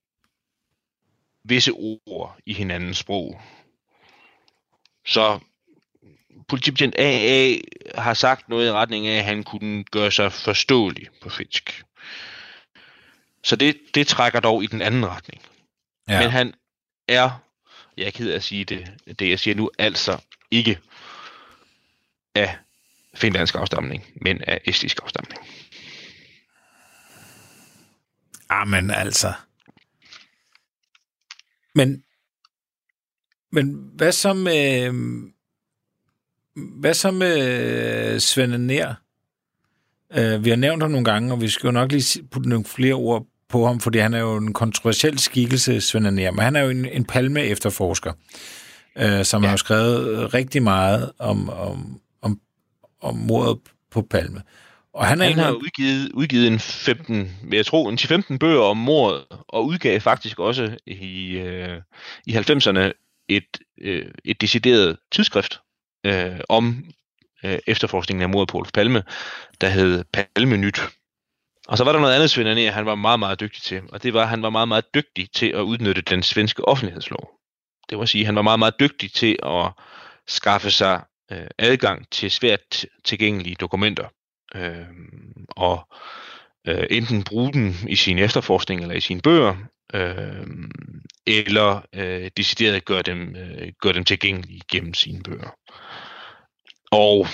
[1.45, 3.41] visse ord i hinandens sprog.
[5.07, 5.39] Så
[6.49, 7.55] politibetjent AA
[7.95, 11.85] har sagt noget i retning af, at han kunne gøre sig forståelig på finsk.
[13.45, 15.43] Så det, det trækker dog i den anden retning.
[16.09, 16.21] Ja.
[16.21, 16.55] Men han
[17.09, 17.31] er,
[17.97, 20.19] jeg er ked af at sige det, det jeg siger nu, altså
[20.51, 20.79] ikke
[22.35, 22.57] af
[23.15, 25.41] finlandsk afstamning, men af estisk afstamning.
[28.49, 29.33] Ah, Amen altså.
[31.75, 32.05] Men,
[33.53, 34.91] men hvad så med,
[36.55, 38.95] hvad så med øh, Svend Nær?
[40.15, 42.65] Øh, vi har nævnt ham nogle gange, og vi skal jo nok lige putte nogle
[42.65, 46.57] flere ord på ham, fordi han er jo en kontroversiel skikkelse, Svend Nær, men han
[46.57, 48.13] er jo en, en palme-efterforsker,
[49.03, 49.49] uh, som ja.
[49.49, 52.41] har skrevet rigtig meget om, om, om,
[53.01, 53.59] om mordet
[53.91, 54.43] på Palme.
[54.95, 59.25] Og han, han har udgivet, udgivet en 15, jeg tror, en 15 bøger om mordet,
[59.49, 61.81] og udgav faktisk også i, øh,
[62.27, 62.93] i 90'erne
[63.29, 65.61] et, øh, et decideret tidsskrift
[66.05, 66.85] øh, om
[67.45, 69.03] øh, efterforskningen af mordet på Olof Palme,
[69.61, 70.81] der hed Palme Nyt.
[71.73, 74.15] Og så var der noget andet Svend han var meget, meget dygtig til, og det
[74.15, 77.31] var, at han var meget, meget dygtig til at udnytte den svenske offentlighedslov.
[77.91, 79.73] Det vil sige, at han var meget, meget dygtig til at
[80.27, 84.09] skaffe sig øh, adgang til svært tilgængelige dokumenter
[84.55, 84.87] øh,
[85.49, 85.89] og
[86.69, 89.57] øh, enten bruge dem i sin efterforskning eller i sine bøger,
[89.95, 90.47] øh,
[91.27, 95.57] eller øh, decideret gøre dem, øh, gøre dem tilgængelige gennem sine bøger.
[96.91, 97.27] Og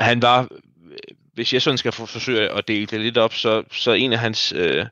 [0.00, 0.48] han var,
[1.32, 4.52] hvis jeg sådan skal forsøge at dele det lidt op, så, så en af hans
[4.56, 4.86] øh,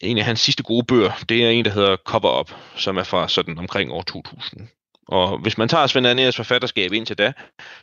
[0.00, 3.02] en af hans sidste gode bøger, det er en, der hedder Cover Up, som er
[3.02, 4.68] fra sådan omkring år 2000.
[5.08, 7.32] Og hvis man tager Svend Aneas forfatterskab indtil da,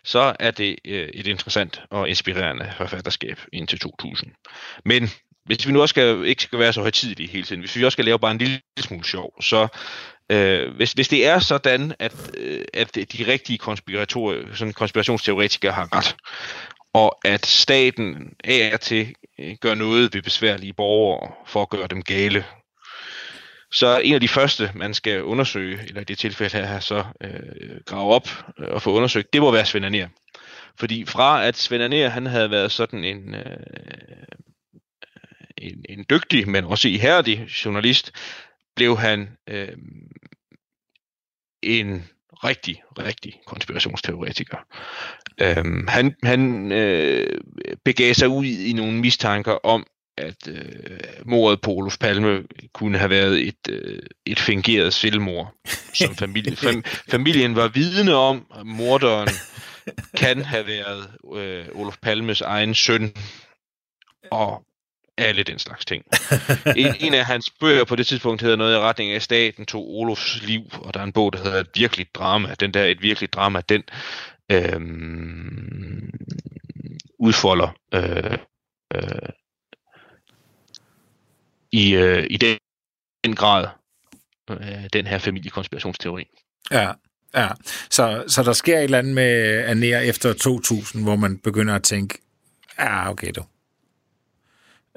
[0.04, 4.32] så er det øh, et interessant og inspirerende forfatterskab indtil 2000.
[4.86, 5.10] Men
[5.46, 7.96] hvis vi nu også skal, ikke skal være så højtidelige hele tiden, hvis vi også
[7.96, 9.68] skal lave bare en lille smule sjov, så
[10.32, 13.60] øh, hvis, hvis det er sådan, at, øh, at de rigtige
[14.54, 16.16] sådan konspirationsteoretikere har ret,
[16.94, 21.88] og at staten af og til øh, gør noget ved besværlige borgere for at gøre
[21.88, 22.46] dem gale,
[23.72, 27.82] så en af de første, man skal undersøge, eller i det tilfælde her, så øh,
[27.86, 28.28] grave op
[28.60, 30.08] øh, og få undersøgt, det må være Svend Aner.
[30.80, 33.58] Fordi fra at Svend Aner, han havde været sådan en, øh,
[35.58, 38.12] en, en dygtig, men også ihærdig journalist,
[38.76, 39.78] blev han øh,
[41.62, 42.10] en
[42.44, 44.58] rigtig, rigtig konspirationsteoretiker.
[45.42, 47.42] Øhm, han han øh,
[47.86, 49.86] begav sig ud i nogle mistanker om,
[50.18, 55.54] at øh, mordet på Olof Palme kunne have været et, øh, et fingeret selvmord,
[55.94, 58.46] som familie, fam, familien var vidne om.
[58.66, 59.30] Morderen
[60.18, 63.14] kan have været øh, Olof Palmes egen søn,
[64.32, 64.66] og
[65.22, 66.04] alle den slags ting.
[66.76, 69.90] En, en af hans bøger på det tidspunkt hedder noget i retning af Staten tog
[69.90, 72.56] Olofs liv, og der er en bog, der hedder Et virkeligt drama.
[72.60, 73.84] Den der Et virkeligt drama, den
[74.52, 76.12] øhm,
[77.20, 78.38] udfolder øh,
[78.96, 79.30] øh,
[81.72, 82.58] i, øh, i den,
[83.24, 83.68] den grad
[84.50, 86.26] øh, den her familiekonspirationsteori.
[86.72, 86.92] Ja,
[87.36, 87.50] ja.
[87.90, 91.84] Så, så der sker et eller andet med Aner efter 2000, hvor man begynder at
[91.84, 92.18] tænke,
[92.80, 93.44] ja, okay du.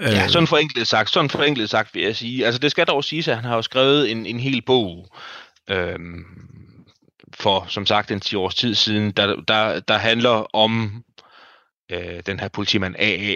[0.00, 0.28] Ja, øh.
[0.28, 2.46] sådan forenklet sagt, sådan forenklet sagt vil jeg sige.
[2.46, 5.08] Altså det skal dog siges, at han har jo skrevet en, en hel bog
[5.70, 6.24] øhm,
[7.34, 11.04] for, som sagt, en 10 års tid siden, der, der, der handler om
[11.90, 13.34] øh, den her politimand AA,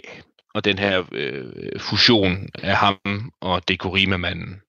[0.55, 4.63] og den her øh, fusion af ham og Dekorima-manden.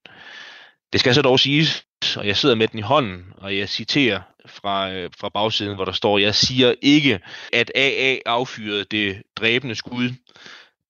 [0.94, 1.86] Det skal så dog siges,
[2.18, 5.86] og jeg sidder med den i hånden, og jeg citerer fra, øh, fra bagsiden, hvor
[5.86, 7.20] der står, jeg siger ikke,
[7.54, 10.10] at AA affyrede det dræbende skud,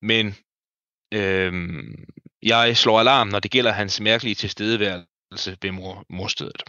[0.02, 0.36] men
[1.12, 1.54] øh,
[2.44, 6.64] jeg slår alarm, når det gælder hans mærkelige tilstedeværelse ved mor, morstedet.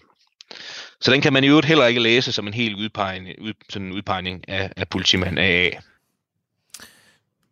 [1.01, 3.87] Så den kan man i øvrigt heller ikke læse som en helt udpegning, ud, sådan
[3.87, 5.71] en udpegning af, af politimand AA.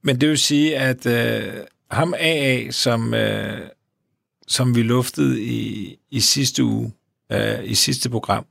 [0.02, 1.54] Men det vil sige, at øh,
[1.90, 3.68] ham AA, som, øh,
[4.46, 6.92] som vi luftede i, i sidste uge,
[7.32, 8.46] øh, i sidste program,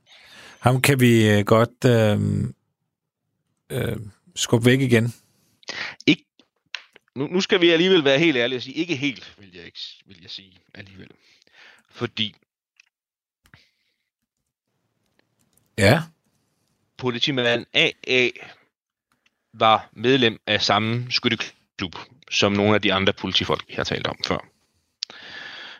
[0.60, 2.20] ham kan vi øh, godt øh,
[3.70, 3.96] øh,
[4.36, 5.14] skubbe væk igen.
[6.06, 6.24] Ikke,
[7.18, 9.78] nu, nu skal vi alligevel være helt ærlige og sige, ikke helt, vil jeg, ikke,
[10.06, 11.08] vil jeg sige alligevel.
[11.90, 12.34] Fordi
[15.78, 16.02] Ja.
[16.96, 18.28] politimand AA
[19.54, 21.94] var medlem af samme skytteklub
[22.30, 24.38] som nogle af de andre politifolk, vi har talt om før.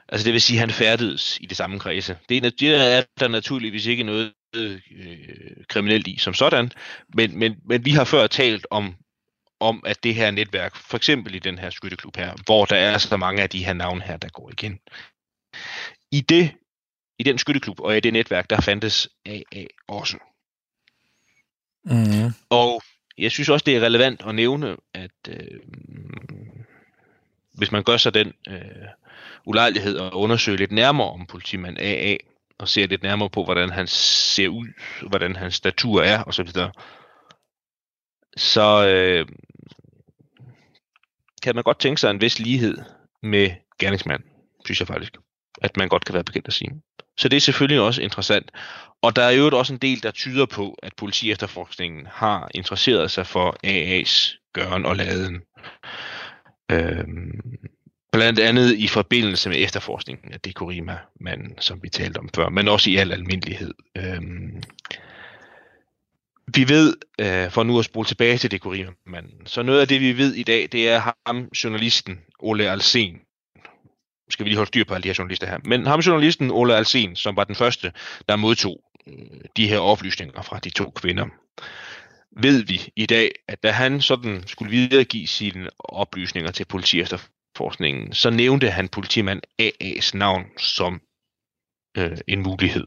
[0.08, 2.18] Altså det vil sige, at han færdedes i det samme kredse.
[2.28, 4.80] Det er, det er der naturligvis ikke noget øh,
[5.68, 6.72] kriminelt i som sådan,
[7.14, 8.94] men, men, men vi har før talt om,
[9.60, 12.98] om, at det her netværk, for eksempel i den her skytteklub her, hvor der er
[12.98, 14.80] så mange af de her navne her, der går igen.
[16.12, 16.54] I det
[17.18, 20.18] i den skytteklub og i det netværk, der fandtes AA også.
[21.84, 22.32] Mm.
[22.50, 22.82] Og
[23.18, 25.60] jeg synes også, det er relevant at nævne, at øh,
[27.52, 28.88] hvis man gør sig den øh,
[29.44, 32.16] ulejlighed at undersøge lidt nærmere om politimand AA,
[32.58, 34.66] og ser lidt nærmere på, hvordan han ser ud,
[35.08, 36.70] hvordan hans statur er, osv., så,
[38.36, 39.26] så øh,
[41.42, 42.78] kan man godt tænke sig en vis lighed
[43.22, 44.22] med gerningsmand,
[44.64, 45.16] synes jeg faktisk,
[45.62, 46.70] at man godt kan være bekendt at sige.
[47.18, 48.50] Så det er selvfølgelig også interessant.
[49.02, 53.10] Og der er jo også en del, der tyder på, at politi efterforskningen har interesseret
[53.10, 55.40] sig for AA's gøren og laden.
[56.72, 57.40] Øhm,
[58.12, 62.68] blandt andet i forbindelse med efterforskningen af Dekorima, manden, som vi talte om før, men
[62.68, 63.74] også i al almindelighed.
[63.96, 64.62] Øhm,
[66.54, 68.90] vi ved, øh, for nu at spole tilbage til Dekorima,
[69.46, 73.20] så noget af det, vi ved i dag, det er ham, journalisten Ole Alsen,
[74.30, 75.58] skal vi lige holde styr på alle de her journalister her.
[75.64, 77.92] Men ham journalisten Ole Alsen, som var den første,
[78.28, 79.14] der modtog øh,
[79.56, 81.26] de her oplysninger fra de to kvinder,
[82.42, 88.12] ved vi i dag, at da han sådan skulle videregive sine oplysninger til politi efterforskningen,
[88.12, 91.00] så nævnte han politimand AA's navn som
[91.96, 92.86] øh, en mulighed.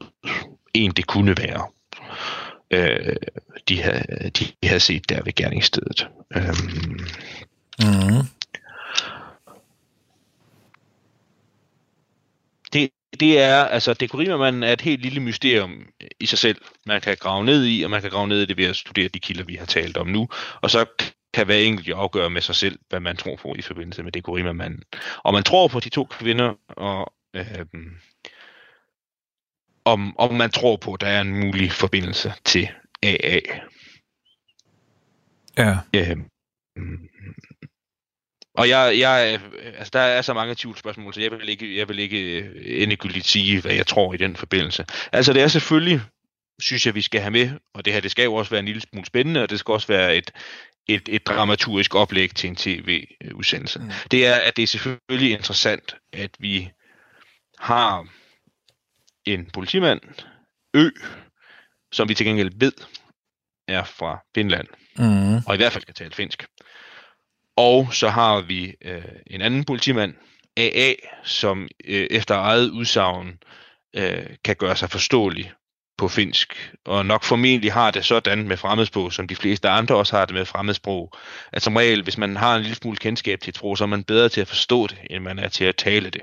[0.74, 1.68] En det kunne være.
[2.72, 3.16] Øh,
[3.70, 6.08] de, havde, de havde set der ved gerningsstedet.
[6.36, 6.56] Øh,
[7.80, 8.28] Mm.
[12.74, 15.88] det, det er, altså dekorimermanden er et helt lille mysterium
[16.20, 16.62] i sig selv.
[16.86, 19.08] Man kan grave ned i, og man kan grave ned i det ved at studere
[19.08, 20.30] de kilder, vi har talt om nu.
[20.62, 20.86] Og så
[21.34, 24.12] kan hver enkelt jo afgøre med sig selv, hvad man tror på i forbindelse med
[24.12, 24.84] dekorimermanden.
[25.18, 27.66] Og man tror på de to kvinder, og øh,
[29.86, 32.70] om, om man tror på, at der er en mulig forbindelse til
[33.04, 33.40] AA.
[35.58, 35.78] Ja.
[35.96, 36.18] Øh,
[38.56, 39.40] og jeg, jeg,
[39.78, 43.26] altså der er så mange tvivlsspørgsmål, så jeg vil ikke, jeg vil ikke øh, endegyldigt
[43.26, 44.86] sige, hvad jeg tror i den forbindelse.
[45.12, 46.02] Altså det er selvfølgelig,
[46.60, 48.66] synes jeg, vi skal have med, og det her, det skal jo også være en
[48.66, 50.32] lille smule spændende, og det skal også være et,
[50.88, 53.80] et, et dramaturgisk oplæg til en tv-udsendelse.
[53.80, 53.92] Mm.
[54.12, 56.70] Det er, at det er selvfølgelig interessant, at vi
[57.60, 58.08] har
[59.26, 60.02] en politimand,
[60.74, 60.90] Ø,
[61.94, 62.72] som vi til gengæld ved
[63.68, 65.36] er fra Finland, Mm.
[65.48, 66.46] og i hvert fald kan tale finsk.
[67.58, 70.14] Og så har vi øh, en anden politimand,
[70.58, 73.38] AA, som øh, efter eget udsagn
[73.96, 75.52] øh, kan gøre sig forståelig
[75.98, 80.18] på finsk, og nok formentlig har det sådan med fremmedsprog, som de fleste andre også
[80.18, 81.14] har det med fremmedsprog,
[81.52, 83.88] at som regel, hvis man har en lille smule kendskab til et sprog, så er
[83.88, 86.22] man bedre til at forstå det, end man er til at tale det.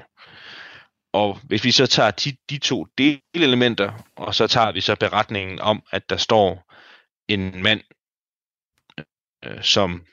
[1.19, 5.61] Og hvis vi så tager de, de to delelementer, og så tager vi så beretningen
[5.61, 6.73] om, at der står
[7.29, 7.81] en mand,
[9.45, 10.07] øh, som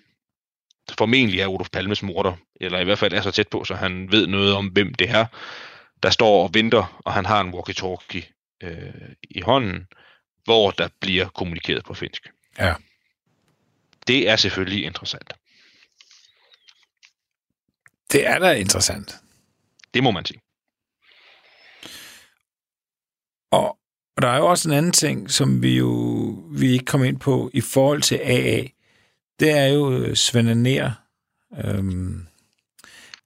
[0.98, 4.12] formentlig er Olof Palmes morder, eller i hvert fald er så tæt på, så han
[4.12, 5.26] ved noget om, hvem det er,
[6.04, 8.24] der står og venter, og han har en walkie-talkie
[8.64, 9.88] øh, i hånden,
[10.44, 12.32] hvor der bliver kommunikeret på finsk.
[12.60, 12.74] Ja.
[14.08, 15.34] Det er selvfølgelig interessant.
[18.12, 19.16] Det er da interessant.
[19.94, 20.45] Det må man sige.
[23.56, 23.78] Og,
[24.16, 25.90] og der er jo også en anden ting, som vi jo
[26.52, 28.64] vi ikke kom ind på i forhold til AA.
[29.40, 31.08] Det er jo øh, Svend Nær.
[31.58, 32.28] Øhm,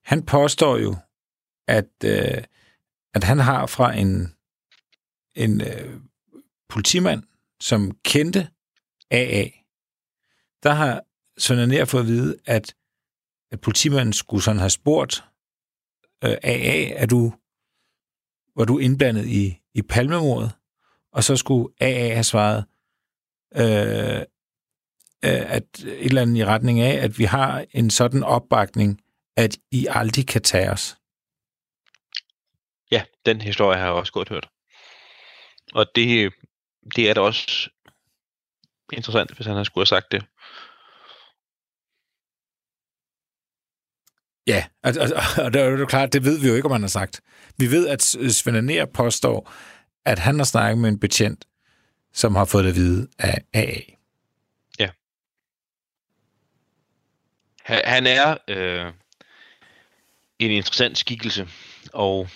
[0.03, 0.95] han påstår jo,
[1.67, 2.43] at, øh,
[3.13, 4.35] at han har fra en,
[5.35, 5.99] en øh,
[6.69, 7.23] politimand,
[7.59, 8.47] som kendte
[9.11, 9.45] AA,
[10.63, 11.03] der har
[11.37, 12.75] Svend Nær fået at vide, at,
[13.51, 15.23] at politimanden skulle sådan have spurgt
[16.23, 17.33] øh, AA, er du,
[18.55, 20.51] var du indblandet i, i palmemordet?
[21.11, 22.65] Og så skulle AA have svaret,
[23.55, 24.21] øh,
[25.25, 29.01] øh, at et eller andet i retning af, at vi har en sådan opbakning,
[29.37, 30.97] at I aldrig kan tage os.
[32.91, 34.49] Ja, den historie har jeg også godt hørt.
[35.73, 36.33] Og det,
[36.95, 37.69] det er da også
[38.93, 40.25] interessant, hvis han har skulle have sagt det.
[44.49, 45.07] Ja, og, og,
[45.45, 47.21] og det er jo klart, det ved vi jo ikke, om han har sagt.
[47.57, 49.53] Vi ved, at Svend Aner påstår,
[50.05, 51.45] at han har snakket med en betjent,
[52.13, 53.81] som har fået det at vide af AA.
[54.79, 54.89] Ja.
[57.65, 58.93] han er øh,
[60.39, 61.47] en interessant skikkelse,
[61.93, 62.29] og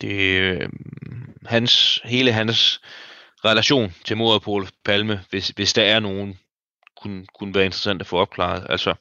[0.00, 0.68] det, øh,
[1.46, 2.80] hans, hele hans
[3.44, 6.38] relation til mordet på Palme, hvis, hvis der er nogen,
[7.02, 8.66] kunne, kunne være interessant at få opklaret.
[8.68, 8.94] Altså,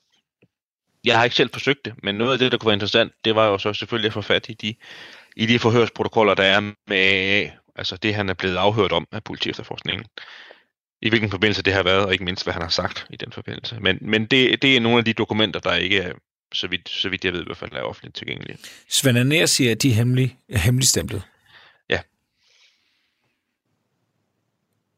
[1.08, 3.36] jeg har ikke selv forsøgt det, men noget af det, der kunne være interessant, det
[3.36, 4.76] var jo så selvfølgelig at få fat i de,
[5.36, 10.06] i de forhørsprotokoller, der er med altså det, han er blevet afhørt om af politiefterforskningen.
[11.02, 13.32] I hvilken forbindelse det har været, og ikke mindst, hvad han har sagt i den
[13.32, 13.78] forbindelse.
[13.82, 16.14] Men, men det, det er nogle af de dokumenter, der ikke er,
[16.54, 18.58] så vidt, så vidt jeg ved, i hvert fald er offentligt tilgængelige.
[18.90, 21.24] Svend Aner siger, at de er hemmelig, hemmeligstemplet.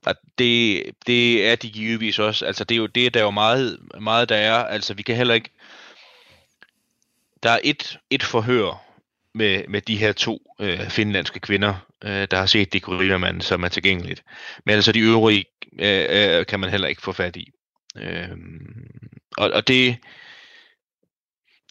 [0.05, 2.45] Og det, det er de givetvis også.
[2.45, 4.53] Altså, det er jo det, der er jo meget, meget der er.
[4.53, 5.49] Altså, vi kan heller ikke...
[7.43, 8.85] Der er et, et forhør
[9.33, 13.69] med, med de her to øh, finlandske kvinder, øh, der har set dekorativmanden, som er
[13.69, 14.23] tilgængeligt.
[14.65, 15.45] Men altså de øvrige
[15.79, 17.51] øh, øh, kan man heller ikke få fat i.
[17.97, 18.29] Øh,
[19.37, 19.97] og, og det...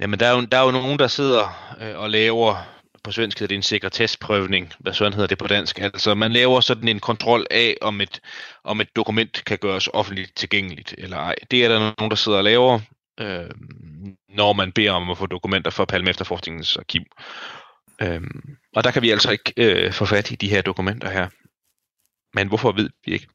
[0.00, 3.38] Jamen, der er jo, der er jo nogen, der sidder øh, og laver på svensk
[3.38, 5.78] hedder det en sekretessprøvning, hvad sådan hedder det på dansk.
[5.78, 8.20] Altså man laver sådan en kontrol af, om et,
[8.64, 11.34] om et dokument kan gøres offentligt tilgængeligt eller ej.
[11.50, 12.80] Det er der nogen, der sidder og laver,
[13.18, 13.50] øh,
[14.28, 17.02] når man beder om at få dokumenter fra Palme Efterforskningens arkiv.
[18.02, 18.20] Øh,
[18.74, 21.28] og der kan vi altså ikke øh, få fat i de her dokumenter her.
[22.34, 23.26] Men hvorfor ved vi ikke?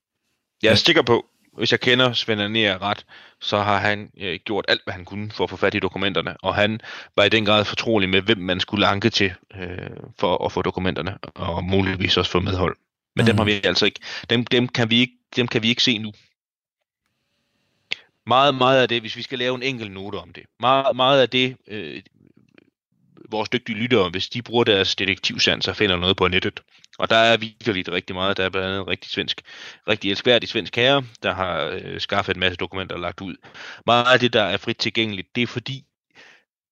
[0.63, 1.25] Jeg er sikker på,
[1.57, 3.05] hvis jeg kender Svend Aner ret,
[3.41, 6.37] så har han øh, gjort alt, hvad han kunne for at få fat i dokumenterne,
[6.43, 6.79] og han
[7.15, 10.61] var i den grad fortrolig med, hvem man skulle anke til øh, for at få
[10.61, 12.75] dokumenterne, og muligvis også få medhold.
[13.15, 13.25] Men mm.
[13.25, 13.99] dem har vi altså ikke.
[14.29, 16.11] Dem, dem, kan vi ikke, dem kan vi ikke se nu.
[18.25, 21.21] Meget, meget af det, hvis vi skal lave en enkelt note om det, meget, meget
[21.21, 22.01] af det, øh,
[23.29, 26.63] vores dygtige lyttere, hvis de bruger deres detektivsans og finder noget på nettet,
[26.99, 28.37] og der er virkelig rigtig meget.
[28.37, 29.41] Der er blandt andet en rigtig svensk,
[29.87, 33.35] rigtig elskværdig svensk herre, der har øh, skaffet en masse dokumenter og lagt ud.
[33.85, 35.85] Meget af det, der er frit tilgængeligt, det er fordi,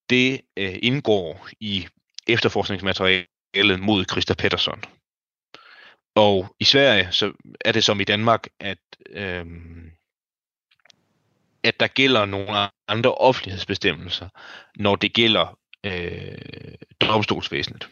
[0.10, 1.88] det øh, indgår i
[2.28, 4.84] efterforskningsmaterialet mod Christa Pettersson.
[6.16, 7.32] Og i Sverige så
[7.66, 8.78] er det som i Danmark, at,
[9.10, 9.46] øh,
[11.64, 14.30] at der gælder nogle andre offentlighedsbestemmelser,
[14.76, 16.38] når det gælder øh,
[17.02, 17.88] domstolsvæsenet.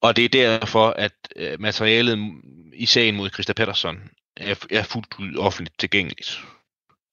[0.00, 2.32] Og det er derfor, at øh, materialet
[2.74, 6.40] i sagen mod Christa Pettersson er, er fuldt ud offentligt tilgængeligt.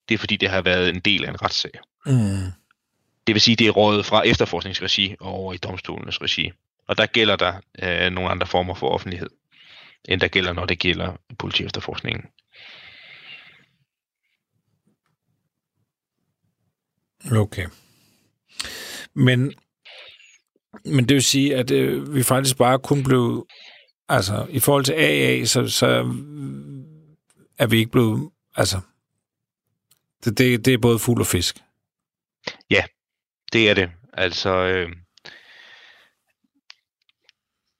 [0.08, 1.70] Det er fordi, det har været en del af en retssag.
[2.06, 2.52] Mm.
[3.26, 6.52] Det vil sige, det er rådet fra efterforskningsregi over i domstolenes regi.
[6.88, 9.30] Og der gælder der øh, nogle andre former for offentlighed,
[10.04, 12.24] end der gælder, når det gælder politiefterforskningen.
[17.32, 17.66] Okay.
[19.14, 19.54] Men
[20.84, 23.46] men det vil sige, at øh, vi faktisk bare kun blev...
[24.08, 25.86] Altså, i forhold til AA, så, så
[27.58, 28.30] er vi ikke blevet...
[28.56, 28.80] Altså,
[30.24, 31.56] det, det, det er både fugl og fisk.
[32.70, 32.84] Ja,
[33.52, 33.90] det er det.
[34.12, 34.92] Altså, øh,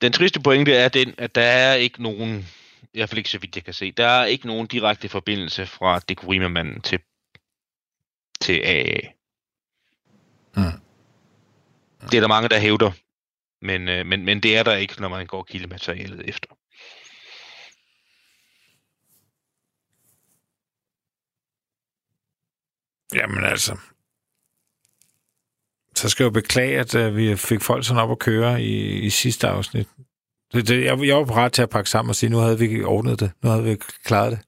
[0.00, 2.46] den triste pointe er den, at der er ikke nogen,
[2.82, 5.66] i hvert fald ikke så vidt jeg kan se, der er ikke nogen direkte forbindelse
[5.66, 6.98] fra Dekorima-manden til,
[8.40, 9.19] til AA.
[10.56, 10.80] Mm.
[12.10, 12.90] Det er der mange, der hævder,
[13.62, 16.48] men, øh, men, men det er der ikke, når man går kildematerialet efter.
[23.14, 23.78] Jamen altså,
[25.96, 28.98] så skal jeg jo beklage, at uh, vi fik folk sådan op at køre i,
[28.98, 29.88] i sidste afsnit.
[30.52, 32.84] Det, det, jeg, jeg var parat til at pakke sammen og sige, nu havde vi
[32.84, 33.32] ordnet det.
[33.42, 34.40] Nu havde vi klaret det.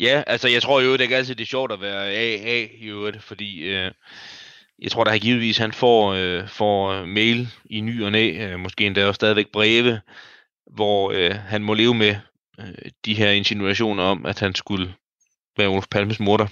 [0.00, 2.66] Ja, altså jeg tror jo, det er ikke altid det er sjovt at være AA
[2.78, 3.90] i øvrigt, fordi øh,
[4.82, 8.86] jeg tror da givetvis, han får, øh, får mail i ny og næ, øh, måske
[8.86, 10.00] endda også stadigvæk breve,
[10.74, 12.16] hvor øh, han må leve med
[12.60, 14.94] øh, de her insinuationer om, at han skulle
[15.56, 16.46] være Olof Palmes morter.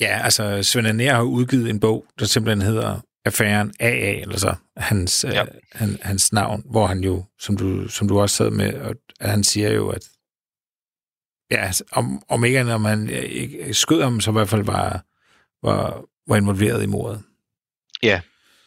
[0.00, 4.54] Ja, altså Svend Aner har udgivet en bog, der simpelthen hedder Affæren AA, eller så
[4.76, 5.42] hans, øh, ja.
[5.42, 8.94] øh, han, hans navn, hvor han jo, som du, som du også sad med, og,
[9.20, 10.08] at han siger jo, at
[11.50, 15.04] ja, om, om ikke andet, om han ikke skød ham, så i hvert fald var,
[15.62, 17.22] var, var involveret i mordet.
[18.02, 18.20] Ja,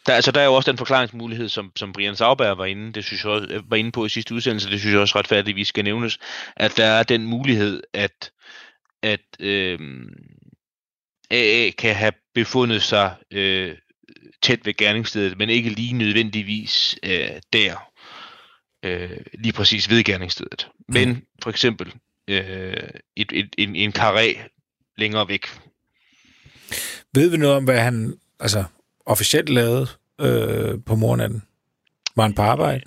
[0.06, 3.04] der, altså, der er jo også den forklaringsmulighed, som, som Brian Sauber var inde, det
[3.04, 5.64] synes jeg også, var inde på i sidste udsendelse, det synes jeg også retfærdigt, vi
[5.64, 6.18] skal nævnes,
[6.56, 8.32] at der er den mulighed, at,
[9.02, 9.78] at øh,
[11.30, 13.76] AA kan have befundet sig øh,
[14.42, 17.92] tæt ved gerningsstedet, men ikke lige nødvendigvis øh, der.
[18.82, 20.68] øh, lige præcis ved gerningsstedet.
[20.88, 21.94] Men for eksempel
[22.28, 24.48] øh, et, et, en, en karé
[24.98, 25.46] længere væk.
[27.14, 28.64] Ved vi noget om, hvad han altså,
[29.06, 29.86] officielt lavede
[30.20, 31.42] øh, på morgenen?
[32.16, 32.84] Var han på arbejde?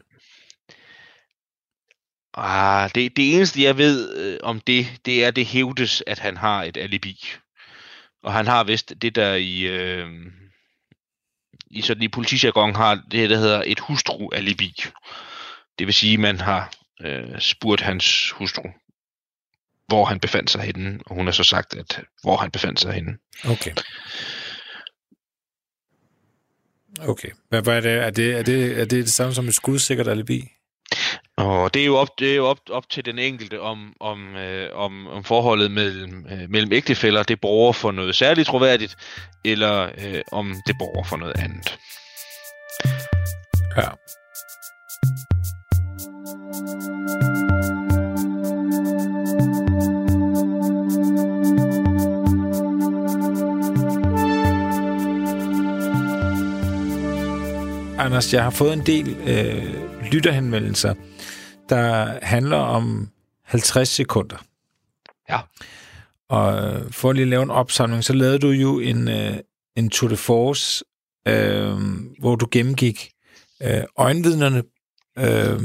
[2.33, 6.37] Ah, det, det eneste, jeg ved øh, om det, det er, det hævdes, at han
[6.37, 7.31] har et alibi.
[8.23, 10.07] Og han har vist det der i, øh,
[11.67, 14.83] i sådan i politijargon har det, der hedder et hustru-alibi.
[15.79, 18.69] Det vil sige, at man har øh, spurgt hans hustru,
[19.87, 22.93] hvor han befandt sig henne, og hun har så sagt, at hvor han befandt sig
[22.93, 23.17] henne.
[23.45, 23.71] Okay.
[26.99, 27.29] Okay.
[27.49, 27.91] Hvad, hvad er det?
[27.91, 30.51] Er det, er det, er det det samme som et skudsikkert alibi?
[31.37, 34.35] Og det er jo op, det er jo op, op til den enkelte, om, om,
[34.35, 38.95] øh, om, om forholdet mellem, øh, mellem ægtefælder, det borger for noget særligt troværdigt,
[39.45, 41.77] eller øh, om det borger for noget andet.
[43.77, 43.89] Ja.
[58.05, 60.93] Anders, jeg har fået en del øh, lytterhenvendelser,
[61.69, 63.09] der handler om
[63.43, 64.37] 50 sekunder.
[65.29, 65.39] Ja.
[66.29, 69.37] Og øh, for lige at lave en opsamling, så lavede du jo en, øh,
[69.75, 70.85] en Tour de Force,
[71.27, 71.77] øh,
[72.19, 73.11] hvor du gennemgik
[73.63, 74.63] øh, øjenvidnerne,
[75.17, 75.59] øh,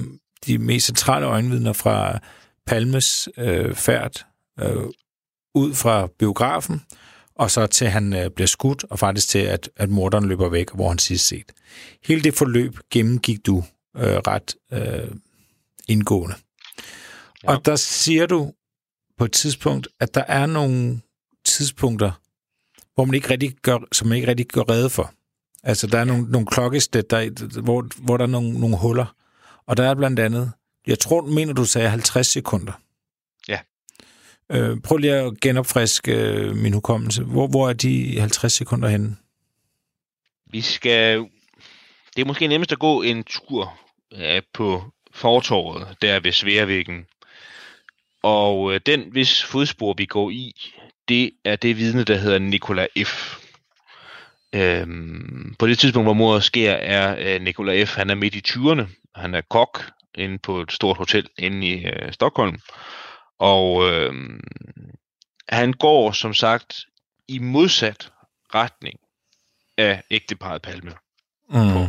[0.47, 2.18] de mest centrale øjenvidner fra
[2.66, 4.26] Palmes øh, færd
[4.61, 4.84] øh,
[5.55, 6.82] ud fra biografen,
[7.41, 10.70] og så til han øh, bliver skudt, og faktisk til, at, at morderen løber væk,
[10.74, 11.53] hvor han sidst set.
[12.05, 13.64] Hele det forløb gennemgik du
[13.97, 15.11] øh, ret øh,
[15.88, 16.34] indgående.
[17.45, 17.53] Ja.
[17.53, 18.53] Og der siger du
[19.18, 21.01] på et tidspunkt, at der er nogle
[21.45, 22.12] tidspunkter,
[22.95, 25.12] hvor man ikke rigtig gør, som man ikke rigtig gør redde for.
[25.62, 29.14] Altså, der er nogle, nogle klokkeslæt, der, hvor, hvor der er nogle, nogle huller.
[29.66, 30.53] Og der er blandt andet,
[30.86, 32.72] jeg tror, mener du sagde 50 sekunder.
[34.51, 37.22] Øh, prøv lige at genopfriske øh, min hukommelse.
[37.22, 39.16] Hvor, hvor er de 50 sekunder henne?
[40.51, 41.18] Vi skal...
[42.16, 43.80] Det er måske nemmest at gå en tur
[44.18, 47.07] ja, på fortorvet, der ved Sværvæggen.
[48.22, 50.53] Og øh, den, hvis fodspor vi går i,
[51.09, 53.38] det er det vidne, der hedder Nikola F.
[54.53, 57.96] Øhm, på det tidspunkt, hvor mordet sker, er øh, Nikola F.
[57.96, 58.82] Han er midt i 20'erne.
[59.14, 59.84] Han er kok
[60.14, 62.59] inde på et stort hotel inde i øh, Stockholm.
[63.41, 64.41] Og øh,
[65.49, 66.86] han går, som sagt,
[67.28, 68.12] i modsat
[68.55, 69.01] retning
[69.76, 70.95] af ægteparet Palme
[71.53, 71.72] Mm.
[71.72, 71.86] på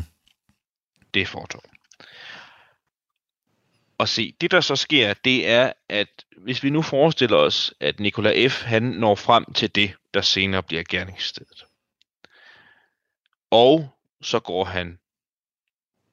[1.14, 1.62] det fortov.
[3.98, 8.00] Og se, det der så sker, det er, at hvis vi nu forestiller os, at
[8.00, 8.64] Nikola F.
[8.64, 11.66] han når frem til det, der senere bliver gerningsstedet.
[13.52, 13.90] Og
[14.22, 15.00] så går han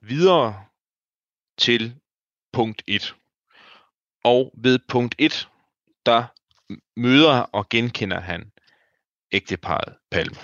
[0.01, 0.65] videre
[1.59, 1.95] til
[2.53, 3.15] punkt 1.
[4.29, 5.49] Og ved punkt 1,
[6.07, 6.25] der
[6.97, 8.53] møder og genkender han
[9.33, 10.37] ægteparet Palme.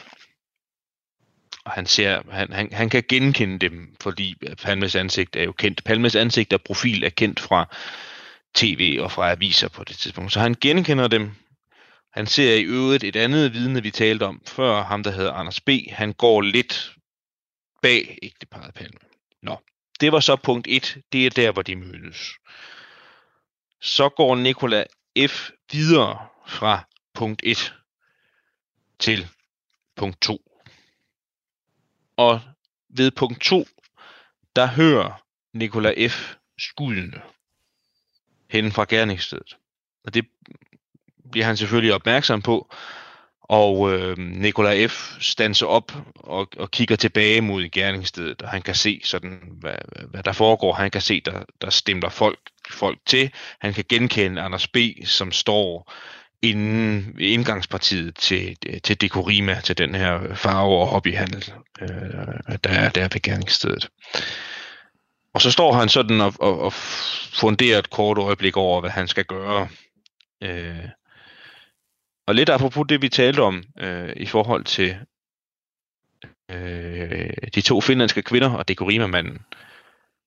[1.65, 5.85] Og han, ser, han, han, han kan genkende dem, fordi Palmes ansigt er jo kendt.
[5.85, 7.75] Palmes ansigt og profil er kendt fra
[8.55, 10.33] tv og fra aviser på det tidspunkt.
[10.33, 11.31] Så han genkender dem.
[12.13, 15.61] Han ser i øvrigt et andet vidne, vi talte om før, ham der hedder Anders
[15.61, 15.71] B.
[15.91, 16.95] Han går lidt
[17.83, 18.99] bag ægteparet Palme.
[19.43, 19.59] Nå,
[20.01, 21.03] det var så punkt 1.
[21.13, 22.35] Det er der, hvor de mødes.
[23.85, 24.85] Så går Nikola
[25.29, 25.51] F.
[25.73, 27.75] videre fra punkt 1
[28.99, 29.29] til
[29.97, 30.53] punkt 2.
[32.17, 32.41] Og
[32.89, 33.67] ved punkt 2,
[34.57, 36.35] der hører Nikola F.
[36.59, 37.23] skuddene
[38.51, 39.57] hen fra gerningsstedet.
[40.05, 40.27] Og det
[41.31, 42.71] bliver han selvfølgelig opmærksom på.
[43.49, 45.17] Og øh, Nikola F.
[45.21, 49.77] standser op og, og kigger tilbage mod gerningsstedet, og han kan se, sådan, hvad,
[50.11, 50.73] hvad der foregår.
[50.73, 52.39] Han kan se, der, der stemmer folk,
[52.71, 53.31] folk til.
[53.61, 55.93] Han kan genkende Anders B., som står
[56.43, 61.89] inden indgangspartiet til, til Dekorima, til den her farve- og hobbyhandel, øh,
[62.65, 63.89] der er der ved gerningsstedet.
[65.35, 66.73] Og så står han sådan og, og, og
[67.33, 69.69] funderer et kort øjeblik over, hvad han skal gøre.
[70.43, 70.89] Øh,
[72.27, 74.97] og lidt apropos det, vi talte om øh, i forhold til
[76.51, 79.39] øh, de to finlandske kvinder og Dekorima-manden,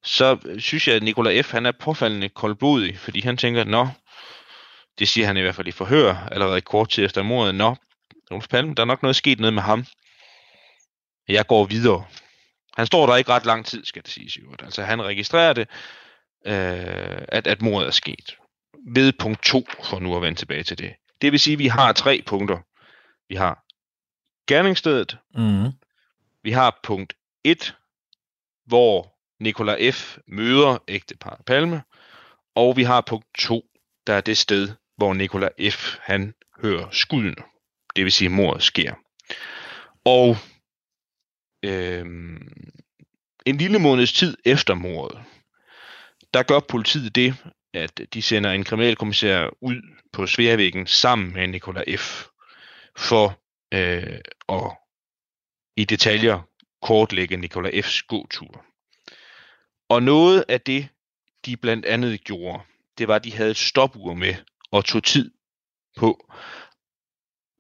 [0.04, 1.52] så synes jeg, at Nikola F.
[1.52, 3.88] han er påfaldende koldblodig, fordi han tænker, nå,
[5.00, 7.76] det siger han i hvert fald i forhør, allerede kort tid efter mordet, nå,
[8.32, 9.86] Rolf Palme, der er nok noget sket noget med ham.
[11.28, 12.06] Jeg går videre.
[12.78, 14.64] Han står der ikke ret lang tid, skal det siges i øvrigt.
[14.64, 15.68] Altså han registrerer det,
[16.46, 18.38] øh, at, at mordet er sket.
[18.88, 20.94] Ved punkt 2, for nu at vende tilbage til det.
[21.22, 22.60] Det vil sige, at vi har tre punkter.
[23.30, 23.64] Vi har
[24.48, 25.72] gerningsstedet, Mm.
[26.44, 27.14] vi har punkt
[27.44, 27.76] 1,
[28.66, 30.18] hvor Nikolaj F.
[30.28, 31.84] møder ægtepar Palme,
[32.56, 33.66] og vi har punkt 2,
[34.08, 35.98] der er det sted, hvor Nikolaj F.
[36.02, 37.36] han hører skuddene.
[37.96, 38.94] Det vil sige, at mordet sker.
[40.06, 40.38] Og
[41.64, 42.72] øhm,
[43.46, 45.20] en lille måneds tid efter mordet,
[46.34, 47.36] der gør politiet det,
[47.78, 49.82] at de sender en kriminalkommissær ud
[50.14, 52.26] på Sværvæggen sammen med Nikola F.
[52.98, 53.40] for
[53.74, 54.20] øh,
[54.50, 54.78] at
[55.78, 56.42] i detaljer
[56.82, 58.66] kortlægge Nikola F's gåtur.
[59.90, 60.88] Og noget af det,
[61.46, 62.64] de blandt andet gjorde,
[62.98, 64.36] det var, at de havde et stopur med
[64.72, 65.32] og tog tid
[65.98, 66.32] på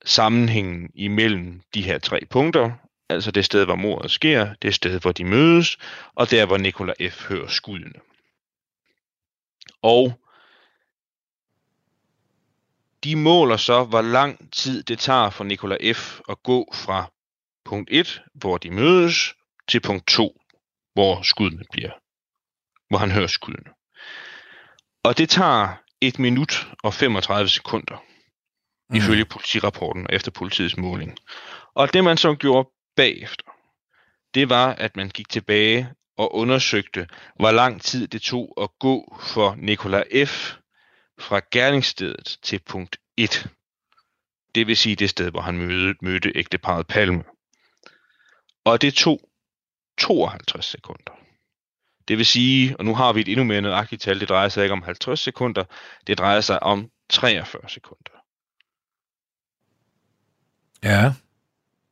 [0.05, 2.72] sammenhængen imellem de her tre punkter,
[3.09, 5.78] altså det sted, hvor mordet sker, det sted, hvor de mødes,
[6.15, 7.30] og der, hvor Nikola F.
[7.30, 7.99] hører skuddene.
[9.82, 10.20] Og
[13.03, 16.20] de måler så, hvor lang tid det tager for Nikolaj F.
[16.30, 17.11] at gå fra
[17.65, 19.34] punkt 1, hvor de mødes,
[19.68, 20.41] til punkt 2,
[20.93, 21.91] hvor skuddene bliver,
[22.89, 23.72] hvor han hører skuddene.
[25.03, 28.03] Og det tager 1 minut og 35 sekunder,
[28.89, 28.95] mm.
[28.95, 31.18] ifølge politirapporten efter politiets måling.
[31.76, 33.51] Og det man så gjorde bagefter,
[34.34, 39.18] det var, at man gik tilbage og undersøgte, hvor lang tid det tog at gå
[39.22, 40.53] for Nikolaj F.
[41.20, 43.49] fra gerningsstedet til punkt 1.
[44.55, 47.24] Det vil sige det sted, hvor han mødte, mødte ægteparet Palme.
[48.65, 49.30] Og det tog
[49.97, 51.20] 52 sekunder.
[52.07, 54.63] Det vil sige, og nu har vi et endnu mere nøjagtigt tal, det drejer sig
[54.63, 55.63] ikke om 50 sekunder,
[56.07, 58.11] det drejer sig om 43 sekunder.
[60.84, 61.13] Ja.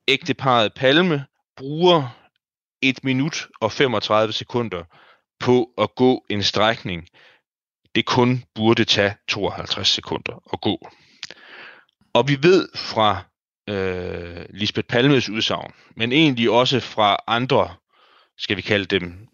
[0.07, 1.25] Ægteparet Palme
[1.57, 2.24] bruger
[2.81, 4.83] 1 minut og 35 sekunder
[5.39, 7.07] på at gå en strækning,
[7.95, 10.89] det kun burde tage 52 sekunder at gå.
[12.13, 13.23] Og vi ved fra
[13.69, 17.75] øh, Lisbeth Palmes udsagn, men egentlig også fra andre,
[18.37, 19.27] skal vi kalde dem,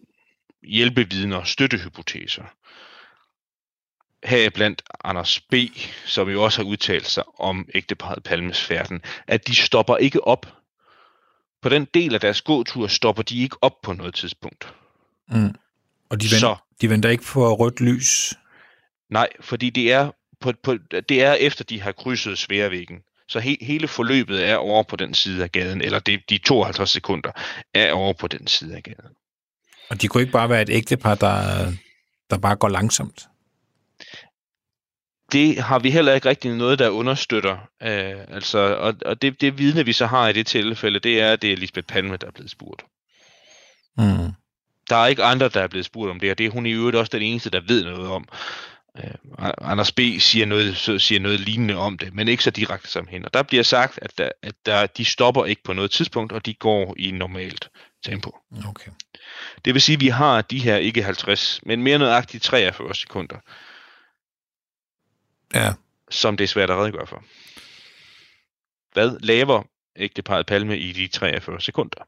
[0.62, 2.44] hjælpevidner, støttehypoteser.
[4.24, 5.54] Heriblandt Anders B.,
[6.06, 10.61] som jo også har udtalt sig om ægteparet Palmes færden, at de stopper ikke op.
[11.62, 14.74] På den del af deres gåtur stopper de ikke op på noget tidspunkt.
[15.28, 15.54] Mm.
[16.10, 16.56] Og de venter, Så.
[16.80, 18.34] de venter ikke på rødt lys.
[19.10, 20.10] Nej, fordi det er,
[20.40, 20.76] på, på,
[21.08, 22.98] det er efter, de har krydset Sværvæggen.
[23.28, 26.90] Så he, hele forløbet er over på den side af gaden, eller det, de 52
[26.90, 27.30] sekunder
[27.74, 29.14] er over på den side af gaden.
[29.90, 31.66] Og de kunne ikke bare være et ægtepar, der,
[32.30, 33.28] der bare går langsomt.
[35.32, 37.56] Det har vi heller ikke rigtig noget, der understøtter.
[37.82, 41.32] Øh, altså, og og det, det vidne, vi så har i det tilfælde, det er,
[41.32, 42.82] at det er Lisbeth Palme, der er blevet spurgt.
[43.98, 44.32] Mm.
[44.90, 46.72] Der er ikke andre, der er blevet spurgt om det, og det er hun i
[46.72, 48.28] øvrigt også den eneste, der ved noget om.
[48.98, 50.00] Øh, Anders B.
[50.18, 53.26] siger noget, så siger noget lignende om det, men ikke så direkte som hende.
[53.26, 56.46] Og der bliver sagt, at, der, at der, de stopper ikke på noget tidspunkt, og
[56.46, 57.70] de går i normalt
[58.04, 58.36] tempo.
[58.68, 58.90] Okay.
[59.64, 63.36] Det vil sige, at vi har de her ikke 50, men mere nøjagtigt 43 sekunder,
[65.54, 65.72] Ja.
[66.10, 67.22] som det er svært at redegøre for.
[68.92, 69.62] Hvad laver
[69.96, 72.06] ægteparet Palme i de 43 sekunder?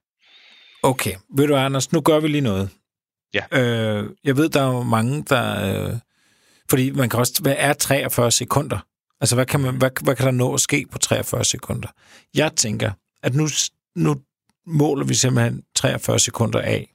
[0.83, 1.15] Okay.
[1.37, 2.71] Ved du, Anders, nu gør vi lige noget.
[3.35, 3.45] Ja.
[3.53, 5.85] Øh, jeg ved, der er jo mange, der...
[5.87, 5.99] Øh,
[6.71, 7.43] fordi man kan også...
[7.43, 8.79] Hvad er 43 sekunder?
[9.21, 11.89] Altså, hvad kan, man, hvad, hvad kan der nå at ske på 43 sekunder?
[12.35, 12.91] Jeg tænker,
[13.23, 13.49] at nu,
[13.97, 14.21] nu
[14.67, 16.95] måler vi simpelthen 43 sekunder af.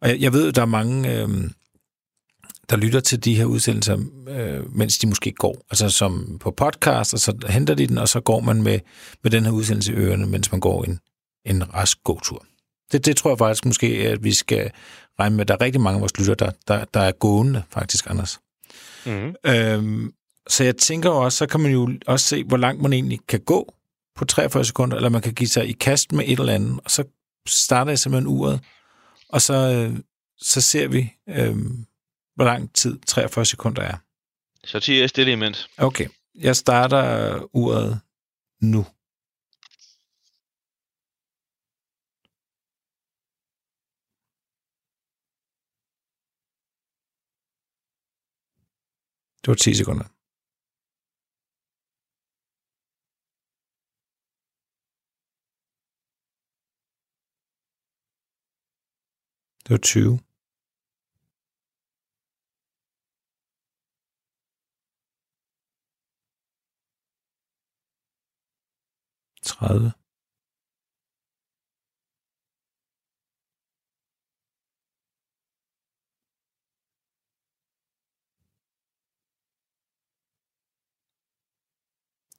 [0.00, 1.50] Og jeg, jeg ved, der er mange, øh,
[2.70, 3.98] der lytter til de her udsendelser,
[4.28, 5.66] øh, mens de måske går.
[5.70, 8.80] Altså som på podcast, og så henter de den, og så går man med,
[9.22, 11.00] med den her udsendelse i ørerne, mens man går en,
[11.44, 12.44] en rask gåtur.
[12.92, 14.70] Det, det tror jeg faktisk måske, at vi skal
[15.20, 15.46] regne med.
[15.46, 18.40] Der er rigtig mange af vores lytter, der, der, der er gående, faktisk, Anders.
[19.06, 19.34] Mm-hmm.
[19.46, 20.12] Øhm,
[20.48, 23.40] så jeg tænker også, så kan man jo også se, hvor langt man egentlig kan
[23.40, 23.74] gå
[24.16, 26.90] på 43 sekunder, eller man kan give sig i kast med et eller andet, og
[26.90, 27.04] så
[27.46, 28.60] starter jeg simpelthen uret,
[29.28, 29.98] og så, øh,
[30.40, 31.56] så ser vi, øh,
[32.38, 33.96] hvor lang tid 43 sekunder er.
[34.64, 35.68] Så tiger jeg stille imens.
[35.78, 38.00] Okay, jeg starter uret
[38.60, 38.84] nu.
[49.42, 50.04] Det var 10 sekunder.
[59.64, 60.27] Det var 20.
[69.48, 69.92] Tredive.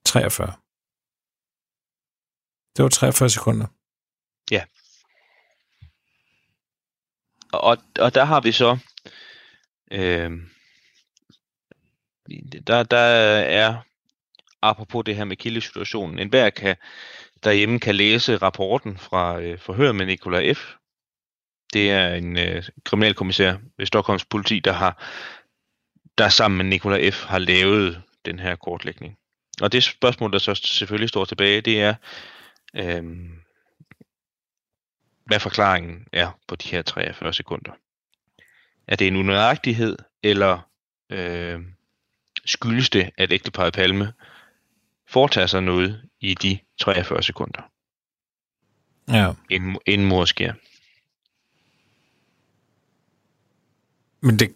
[0.06, 0.56] Treogfyrre.
[2.76, 3.68] Det var 43 sekunder.
[4.52, 4.64] Ja.
[7.54, 8.78] og, og der har vi så...
[9.92, 10.32] Øh,
[12.68, 12.98] der, der
[13.62, 13.82] er,
[14.62, 16.76] apropos det her med kildesituationen, en hver kan
[17.44, 20.74] derhjemme kan læse rapporten fra øh, forhøret med Nikola F.
[21.74, 25.04] Det er en øh, kriminalkommissær ved Stockholms politi, der har
[26.18, 27.26] der sammen med Nikola F.
[27.26, 29.18] har lavet den her kortlægning.
[29.62, 31.96] Og det spørgsmål, der så selvfølgelig står tilbage, det er,
[32.76, 33.04] øh,
[35.26, 37.72] hvad forklaringen er på de her 43 sekunder.
[38.88, 40.60] Er det en unøjagtighed, eller
[41.10, 41.60] øh,
[42.46, 44.14] skyldes det, at ægteparet Palme
[45.10, 47.62] foretager sig noget i de 43 sekunder,
[49.08, 49.34] Ja.
[49.50, 50.54] inden, inden mor sker?
[54.22, 54.56] Men det...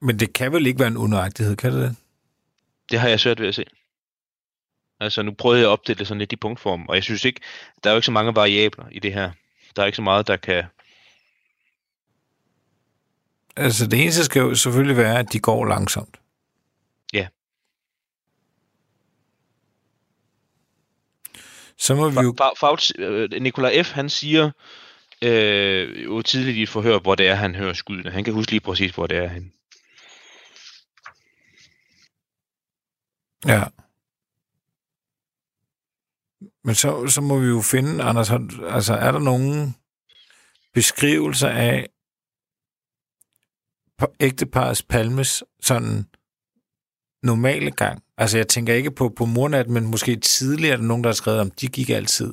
[0.00, 1.96] Men det kan vel ikke være en unøjagtighed, kan det det?
[2.90, 3.64] Det har jeg svært ved at se.
[5.00, 7.40] Altså, nu prøvede jeg at opdele det sådan lidt i punktform, og jeg synes ikke,
[7.84, 9.30] der er jo ikke så mange variabler i det her.
[9.76, 10.64] Der er ikke så meget, der kan...
[13.56, 16.20] Altså, det eneste skal jo selvfølgelig være, at de går langsomt.
[17.12, 17.28] Ja.
[21.82, 22.34] Så må vi jo...
[22.40, 24.50] Fa- fa- øh, Nikolaj F., han siger
[25.22, 28.10] øh, jo tidligt i et forhør, hvor det er, han hører skuddene.
[28.10, 29.52] Han kan huske lige præcis, hvor det er han.
[33.46, 33.64] Ja.
[36.64, 38.30] Men så, så må vi jo finde, Anders,
[38.68, 39.76] altså er der nogen
[40.74, 41.86] beskrivelser af
[44.20, 46.06] ægteparets palmes sådan
[47.22, 48.02] normale gang?
[48.22, 51.14] Altså jeg tænker ikke på, på mornat, men måske tidligere er der nogen, der har
[51.14, 52.32] skrevet om, de gik altid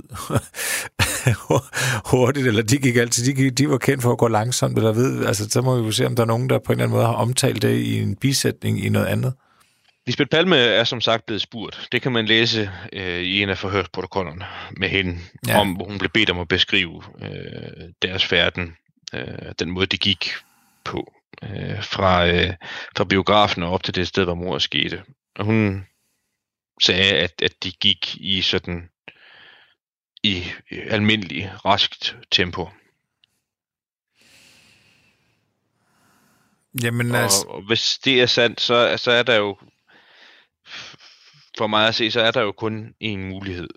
[2.12, 4.92] hurtigt, eller de gik altid, de, gik, de var kendt for at gå langsomt, eller
[4.92, 6.84] ved, altså så må vi jo se, om der er nogen, der på en eller
[6.84, 9.34] anden måde har omtalt det i en bisætning i noget andet.
[10.08, 11.88] Lisbeth Palme er som sagt blevet spurgt.
[11.92, 14.46] Det kan man læse øh, i en af forhørsprotokollerne
[14.78, 15.18] med hende,
[15.48, 15.60] Ja.
[15.60, 18.76] om hvor hun blev bedt om at beskrive øh, deres færden,
[19.14, 19.24] øh,
[19.60, 20.32] den måde, det gik
[20.84, 21.14] på,
[21.44, 22.54] øh, fra, øh,
[22.98, 25.02] fra biografen og op til det sted, hvor mor skete.
[25.40, 25.88] Og hun
[26.82, 28.90] sagde, at, at de gik i sådan
[30.24, 32.70] i almindelig raskt tempo.
[36.84, 39.58] Jamen altså, Og, og hvis det er sandt, så, så er der jo,
[41.58, 43.70] for mig at se, så er der jo kun én mulighed.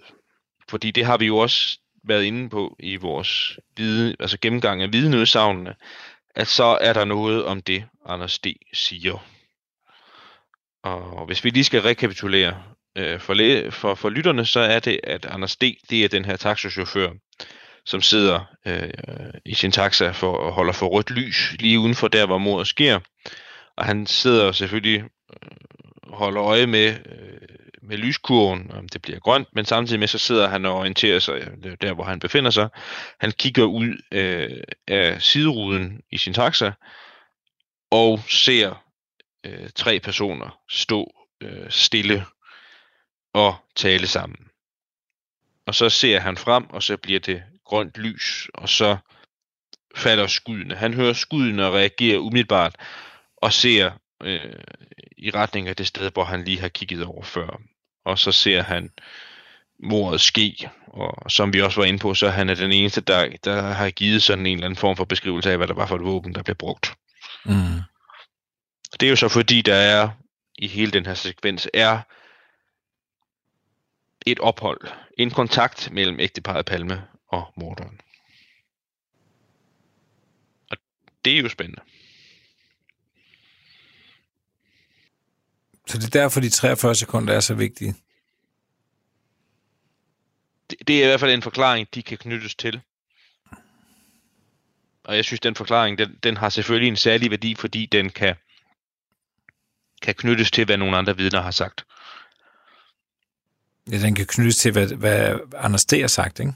[0.68, 4.92] Fordi det har vi jo også været inde på i vores vide, altså gennemgang af
[4.92, 5.74] vidneudsagene,
[6.34, 8.46] at så er der noget om det, Anders D.
[8.72, 9.31] siger.
[10.84, 12.62] Og hvis vi lige skal rekapitulere
[12.98, 15.62] øh, for, læ- for, for lytterne, så er det, at Anders D.
[15.90, 17.10] det er den her taxachauffør,
[17.84, 18.90] som sidder øh,
[19.44, 22.66] i sin taxa for at holde for rødt lys lige uden for der, hvor mordet
[22.66, 23.00] sker.
[23.76, 25.48] Og han sidder selvfølgelig øh,
[26.12, 27.38] holder øje med, øh,
[27.82, 31.34] med lyskurven, om det bliver grønt, men samtidig med så sidder han og orienterer sig
[31.34, 32.68] øh, der, hvor han befinder sig.
[33.20, 36.72] Han kigger ud øh, af sideruden i sin taxa
[37.90, 38.81] og ser
[39.44, 42.26] øh, tre personer stå øh, stille
[43.32, 44.48] og tale sammen.
[45.66, 48.96] Og så ser han frem, og så bliver det grønt lys, og så
[49.96, 50.74] falder skuddene.
[50.74, 52.76] Han hører skuddene og reagerer umiddelbart,
[53.36, 53.90] og ser
[54.22, 54.54] øh,
[55.18, 57.60] i retning af det sted, hvor han lige har kigget over før.
[58.04, 58.90] Og så ser han
[59.82, 63.28] mordet ske, og som vi også var inde på, så han er den eneste, der,
[63.44, 65.96] der har givet sådan en eller anden form for beskrivelse af, hvad der var for
[65.96, 66.94] et våben, der blev brugt.
[67.44, 67.80] mm,
[69.00, 70.10] det er jo så fordi, der er
[70.58, 72.00] i hele den her sekvens, er
[74.26, 74.80] et ophold,
[75.18, 78.00] en kontakt mellem ægteparet Palme og morderen.
[80.70, 80.76] Og
[81.24, 81.82] det er jo spændende.
[85.92, 87.94] så det er derfor, de 43 sekunder er så vigtige.
[90.70, 92.80] Det, det er i hvert fald en forklaring, de kan knyttes til.
[95.04, 98.34] Og jeg synes, den forklaring, den, den har selvfølgelig en særlig værdi, fordi den kan,
[100.02, 101.84] kan knyttes til, hvad nogle andre vidner har sagt.
[103.90, 106.00] Ja, den kan knyttes til, hvad, hvad Anders D.
[106.00, 106.52] har sagt, ikke?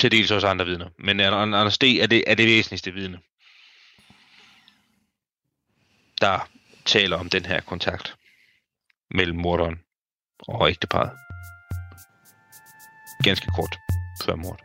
[0.00, 0.88] Til dels også andre vidner.
[0.98, 1.82] Men Anders D.
[1.82, 3.18] er det, er det væsentligste vidne,
[6.20, 6.48] der
[6.84, 8.16] taler om den her kontakt
[9.10, 9.80] mellem morderen
[10.38, 11.10] og ægteparret.
[13.24, 13.76] Ganske kort
[14.24, 14.64] før mordet.